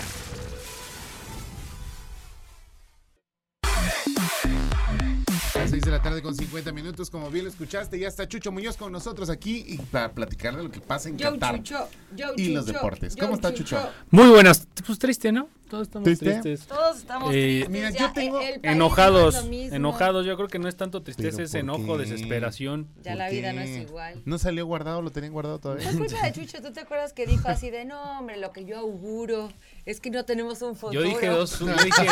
[5.71, 7.97] 6 de la tarde con 50 minutos, como bien lo escuchaste.
[7.97, 11.17] Ya está Chucho Muñoz con nosotros aquí y para platicar de lo que pasa en
[11.17, 13.15] Yo, Qatar Chucho, yo, y los deportes.
[13.15, 13.89] yo, ¿Cómo está Chucho?
[14.09, 14.67] Muy buenas.
[14.85, 15.47] Pues triste, ¿no?
[15.71, 16.25] Todos estamos ¿Triste?
[16.41, 16.67] tristes.
[16.67, 17.69] Todos estamos Eh, tristes.
[17.69, 20.25] mira, ya, yo tengo- el- el Enojados, no enojados.
[20.25, 22.03] Yo creo que no es tanto tristeza, ¿Pero es enojo, qué?
[22.03, 22.89] desesperación.
[23.01, 23.55] Ya ¿Por la vida qué?
[23.55, 24.21] no es igual.
[24.25, 25.01] ¿No salió guardado?
[25.01, 25.89] ¿Lo tenían guardado todavía?
[25.89, 28.65] Fue culpa de Chucho, ¿tú te acuerdas que dijo así de no, hombre, lo que
[28.65, 29.49] yo auguro
[29.85, 31.01] es que no tenemos un futuro?
[31.01, 32.07] Yo dije 2-1 yo dije,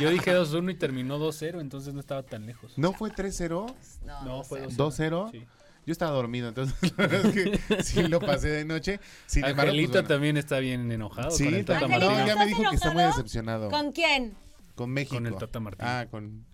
[0.00, 2.72] yo dije 2-1 y terminó 2-0, entonces no estaba tan lejos.
[2.78, 3.66] ¿No fue 3-0?
[4.06, 4.76] No, No, no fue sé.
[4.76, 5.28] 2-0.
[5.32, 5.44] Sí.
[5.86, 7.32] Yo estaba dormido, entonces la verdad es
[7.66, 9.00] que sí lo pasé de noche.
[9.26, 10.08] Sin embargo, pues, bueno.
[10.08, 11.84] también está bien enojado Sí, con el Tata.
[11.86, 12.26] Angelito, No, Martino.
[12.26, 13.70] ya me ¿estás dijo que está muy decepcionado.
[13.70, 14.34] ¿Con quién?
[14.74, 15.16] Con México.
[15.16, 15.88] Con el Tata Martino.
[15.88, 16.44] Ah, con,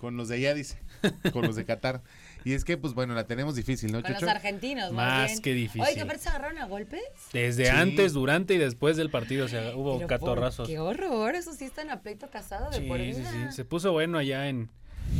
[0.00, 0.78] con los de allá, dice.
[1.32, 2.02] Con los de Qatar.
[2.44, 4.30] Y es que, pues bueno, la tenemos difícil, ¿no, Con los Chucho?
[4.30, 5.42] argentinos, Más bien.
[5.42, 5.82] que difícil.
[5.82, 7.02] Oye, que aparte se agarraron a golpes.
[7.32, 7.70] Desde Sí.
[7.70, 10.58] antes, durante y después del partido o sea, hubo Pero catorrazos.
[10.58, 13.30] por- Qué horror, eso sí están a pleito casado de Sí, por sí, vida.
[13.50, 13.56] sí.
[13.56, 14.70] Se puso bueno allá en,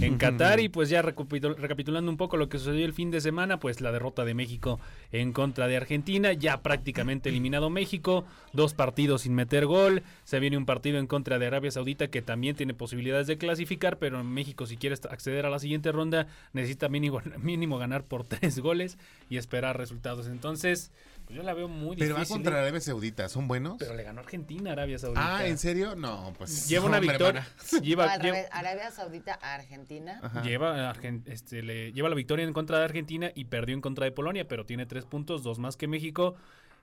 [0.00, 3.20] en Qatar y pues ya recapitul- recapitulando un poco lo que sucedió el fin de
[3.20, 4.78] semana, pues la derrota de México
[5.10, 10.56] en contra de Argentina, ya prácticamente eliminado México, dos partidos sin meter gol, se viene
[10.56, 14.66] un partido en contra de Arabia Saudita que también tiene posibilidades de clasificar, pero México
[14.66, 19.36] si quiere acceder a la siguiente ronda necesita mínimo, mínimo ganar por tres goles y
[19.36, 20.28] esperar resultados.
[20.28, 20.92] Entonces,
[21.26, 22.36] pues yo la veo muy Pero va difícil.
[22.36, 22.60] contra ¿eh?
[22.62, 23.76] Arabia Saudita, ¿son buenos?
[23.78, 25.36] Pero le ganó Argentina, Arabia Saudita.
[25.38, 25.94] Ah, ¿en serio?
[25.94, 26.68] No, pues.
[26.68, 27.46] Lleva una victoria.
[27.82, 30.20] Lleva, No, lleva- Arabia Saudita a Argentina.
[30.22, 30.42] Ajá.
[30.42, 34.04] Lleva, Argen- este, le, lleva la victoria en contra de Argentina y perdió en contra
[34.04, 36.34] de Polonia, pero tiene tres puntos, dos más que México.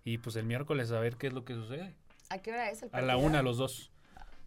[0.03, 1.93] Y pues el miércoles a ver qué es lo que sucede.
[2.29, 3.07] ¿A qué hora es el A partido?
[3.07, 3.91] la una, los dos.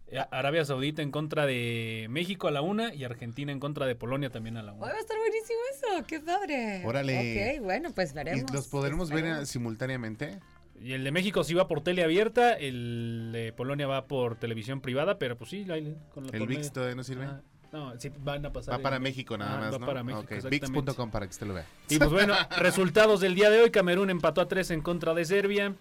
[0.07, 3.95] Eh, Arabia Saudita en contra de México a la una y Argentina en contra de
[3.95, 4.87] Polonia también a la una.
[4.87, 6.81] va a estar buenísimo eso, qué padre.
[6.85, 7.57] Órale.
[7.59, 8.49] Ok, bueno, pues veremos.
[8.49, 10.39] ¿Y los podremos ver simultáneamente?
[10.81, 14.79] Y el de México sí va por tele abierta, el de Polonia va por televisión
[14.79, 15.77] privada, pero pues sí, la-
[16.13, 17.25] con la ¿El VIX todavía no sirve?
[17.25, 17.41] Ah,
[17.71, 18.73] no, sí van a pasar.
[18.73, 19.85] Va en- para México nada Ah, más, va ¿no?
[19.85, 20.71] para México, Ok, exactamente.
[20.81, 21.65] VIX.com para que usted lo vea.
[21.89, 23.71] Y pues bueno, resultados del día de hoy.
[23.71, 25.75] Camerún empató a 3 en contra de Serbia.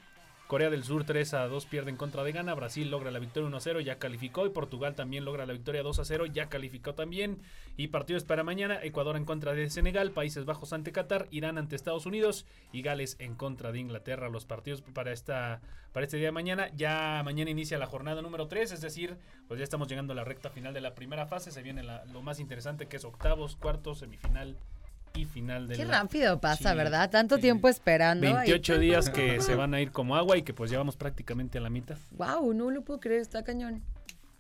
[0.49, 2.55] Corea del Sur 3 a 2 pierde en contra de Ghana.
[2.55, 4.47] Brasil logra la victoria 1 a 0, ya calificó.
[4.47, 7.43] Y Portugal también logra la victoria 2 a 0, ya calificó también.
[7.77, 11.77] Y partidos para mañana: Ecuador en contra de Senegal, Países Bajos ante Qatar, Irán ante
[11.77, 14.31] Estados Unidos y Gales en contra de Inglaterra.
[14.31, 15.61] Los partidos para esta
[15.93, 16.71] para este día de mañana.
[16.75, 19.19] Ya mañana inicia la jornada número 3, es decir,
[19.49, 21.51] pues ya estamos llegando a la recta final de la primera fase.
[21.51, 24.57] Se viene la- lo más interesante que es octavos, cuartos, semifinal
[25.19, 27.11] y final de Qué la rápido pasa, Sí, ¿verdad?
[27.11, 27.43] Tanto sí.
[27.43, 28.23] tiempo esperando.
[28.33, 31.61] 28 días que se van a ir como agua y que pues llevamos prácticamente a
[31.61, 31.99] la mitad.
[32.13, 33.83] Wow, no lo puedo creer, está cañón.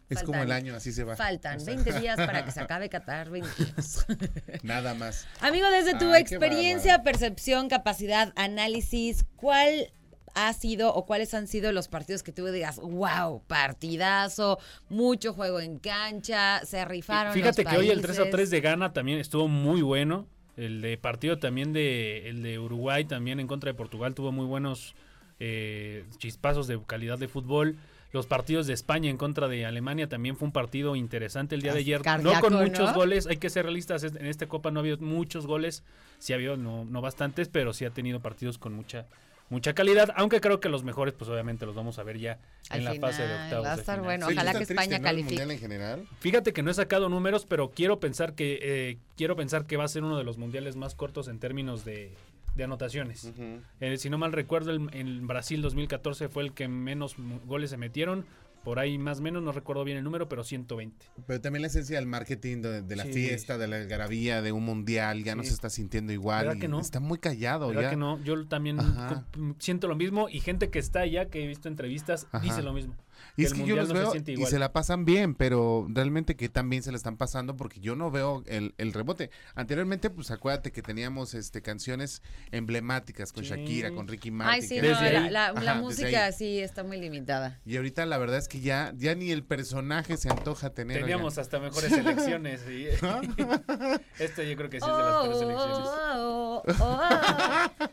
[0.08, 1.16] Es como el año, así se va.
[1.16, 4.06] Faltan 20 días para que se acabe Qatar, 20 días.
[4.62, 5.26] Nada más.
[5.40, 9.92] Amigo, desde tu Ay, experiencia, percepción, capacidad, análisis, ¿cuál
[10.34, 14.58] ha sido o cuáles han sido los partidos que tú digas, wow, partidazo,
[14.88, 18.32] mucho juego en cancha, se rifaron Fíjate los que hoy el 3 a países"?
[18.32, 20.26] 3 de Ghana también estuvo muy bueno.
[20.58, 24.44] El de partido también de el de Uruguay también en contra de Portugal tuvo muy
[24.44, 24.96] buenos
[25.38, 27.76] eh, chispazos de calidad de fútbol.
[28.12, 31.72] Los partidos de España en contra de Alemania también fue un partido interesante el día
[31.74, 32.02] de ayer.
[32.22, 32.94] no con muchos ¿no?
[32.94, 34.02] goles, hay que ser realistas.
[34.02, 35.84] En esta Copa no ha habido muchos goles.
[36.18, 39.06] Sí ha habido, no, no bastantes, pero sí ha tenido partidos con mucha
[39.50, 40.10] mucha calidad.
[40.16, 42.38] Aunque creo que los mejores, pues obviamente los vamos a ver ya
[42.70, 43.66] Al en la fase de octavos.
[43.66, 44.26] va a estar bueno.
[44.28, 44.96] Sí, Ojalá que triste, España ¿no?
[44.96, 45.34] El califique.
[45.34, 46.06] mundial en general.
[46.20, 49.84] Fíjate que no he sacado números, pero quiero pensar que eh, quiero pensar que va
[49.84, 52.12] a ser uno de los mundiales más cortos en términos de,
[52.54, 53.32] de anotaciones.
[53.80, 57.70] Eh, si no mal recuerdo, el, en Brasil 2014 fue el que menos mu- goles
[57.70, 58.26] se metieron.
[58.68, 61.06] Por ahí más o menos, no recuerdo bien el número, pero 120.
[61.26, 63.14] Pero también la esencia del marketing, de, de la Sí.
[63.14, 66.44] fiesta, de la algarabía, de un mundial, ya no se está sintiendo igual.
[66.44, 66.78] ¿Verdad y que no?
[66.78, 67.88] Está muy callado ¿Verdad ya.
[67.88, 68.22] que no?
[68.24, 69.24] Yo también Ajá.
[69.58, 72.44] siento lo mismo y gente que está allá, que he visto entrevistas, Ajá.
[72.44, 72.94] dice lo mismo.
[73.38, 75.86] Y es que yo los no se veo siente y se la pasan bien, pero
[75.88, 79.30] realmente que también se la están pasando porque yo no veo el, el rebote.
[79.54, 82.20] Anteriormente, pues acuérdate que teníamos este canciones
[82.50, 83.50] emblemáticas con Sí.
[83.50, 84.54] Shakira, con Ricky Martin.
[84.54, 87.60] Ay, sí, no, Desde la, Ajá, música sí está muy limitada.
[87.64, 91.00] Y ahorita la verdad es que ya, ya ni el personaje se antoja tener.
[91.00, 91.42] Teníamos oigan.
[91.42, 92.60] hasta mejores selecciones.
[92.68, 92.88] y-
[94.22, 95.78] Esto yo creo que sí es de las peores selecciones.
[95.78, 97.00] Oh, oh, oh,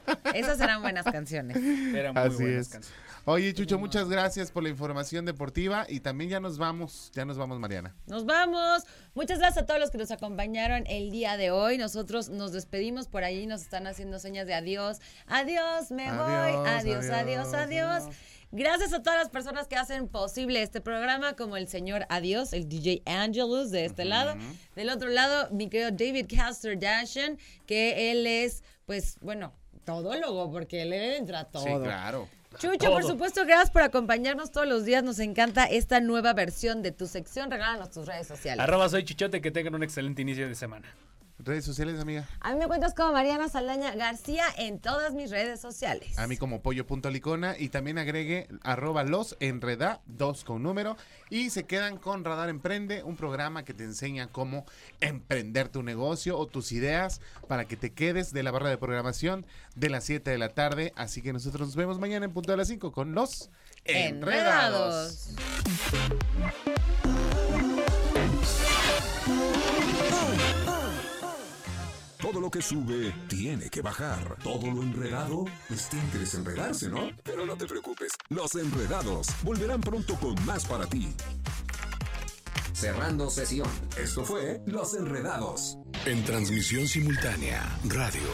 [0.08, 0.32] oh.
[0.34, 1.56] Esas eran buenas canciones.
[1.58, 2.70] Eran muy Así buenas es.
[2.70, 3.00] canciones.
[3.28, 7.40] Oye, Chucho, muchas gracias por la información deportiva y también ya nos vamos, ya nos
[7.40, 7.96] vamos, Mariana.
[8.06, 8.84] Nos vamos.
[9.16, 11.80] Muchas gracias a todos los que nos acompañaron el día de hoy.
[11.80, 15.00] Nosotros nos despedimos por ahí, nos están haciendo señas de adiós.
[15.26, 16.68] Adiós, me Adiós, voy.
[16.68, 18.04] Adiós, adiós, adiós.
[18.52, 22.70] Gracias a todas las personas que hacen posible este programa, como el señor Adiós, el
[22.70, 24.36] DJ Angelus de este lado.
[24.76, 29.52] Del otro lado, mi querido David Caster Dashen, que él es, pues, bueno,
[29.84, 31.64] todólogo, porque él entra todo.
[31.64, 32.30] Sí, claro.
[32.58, 35.04] Chucho, por supuesto, gracias por acompañarnos todos los días.
[35.04, 37.52] Nos encanta esta nueva versión de tu sección.
[37.52, 38.64] Regálanos tus redes sociales.
[38.64, 40.94] Arroba soy Chichote, que tengan un excelente inicio de semana.
[41.40, 42.28] Redes sociales, amiga.
[42.40, 46.18] A mí me cuentas como Mariana Saldaña García en todas mis redes sociales.
[46.18, 50.98] A mí como pollo.licona y también agregue arroba los enreda, dos con número.
[51.30, 54.66] Y se quedan con Radar Emprende, un programa que te enseña cómo
[55.02, 59.46] emprender tu negocio o tus ideas para que te quedes de la barra de programación
[59.76, 60.94] de las 7 de la tarde.
[60.96, 63.50] Así que nosotros nos vemos mañana en punto de las 5 con los
[63.84, 65.30] enredados.
[72.26, 74.38] Todo lo que sube tiene que bajar.
[74.42, 77.12] Todo lo enredado, pues tiene que ¿no?
[77.24, 81.14] Pero no te preocupes, los enredados volverán pronto con más para ti.
[82.74, 83.70] Cerrando sesión.
[83.96, 85.78] Esto fue Los Enredados.
[86.08, 88.28] En transmisión simultánea, radio,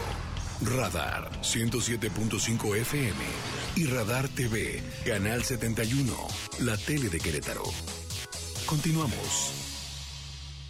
[0.62, 3.24] radar 107.5 FM
[3.76, 6.14] y radar TV, canal 71,
[6.60, 7.64] la tele de Querétaro.
[8.64, 9.61] Continuamos.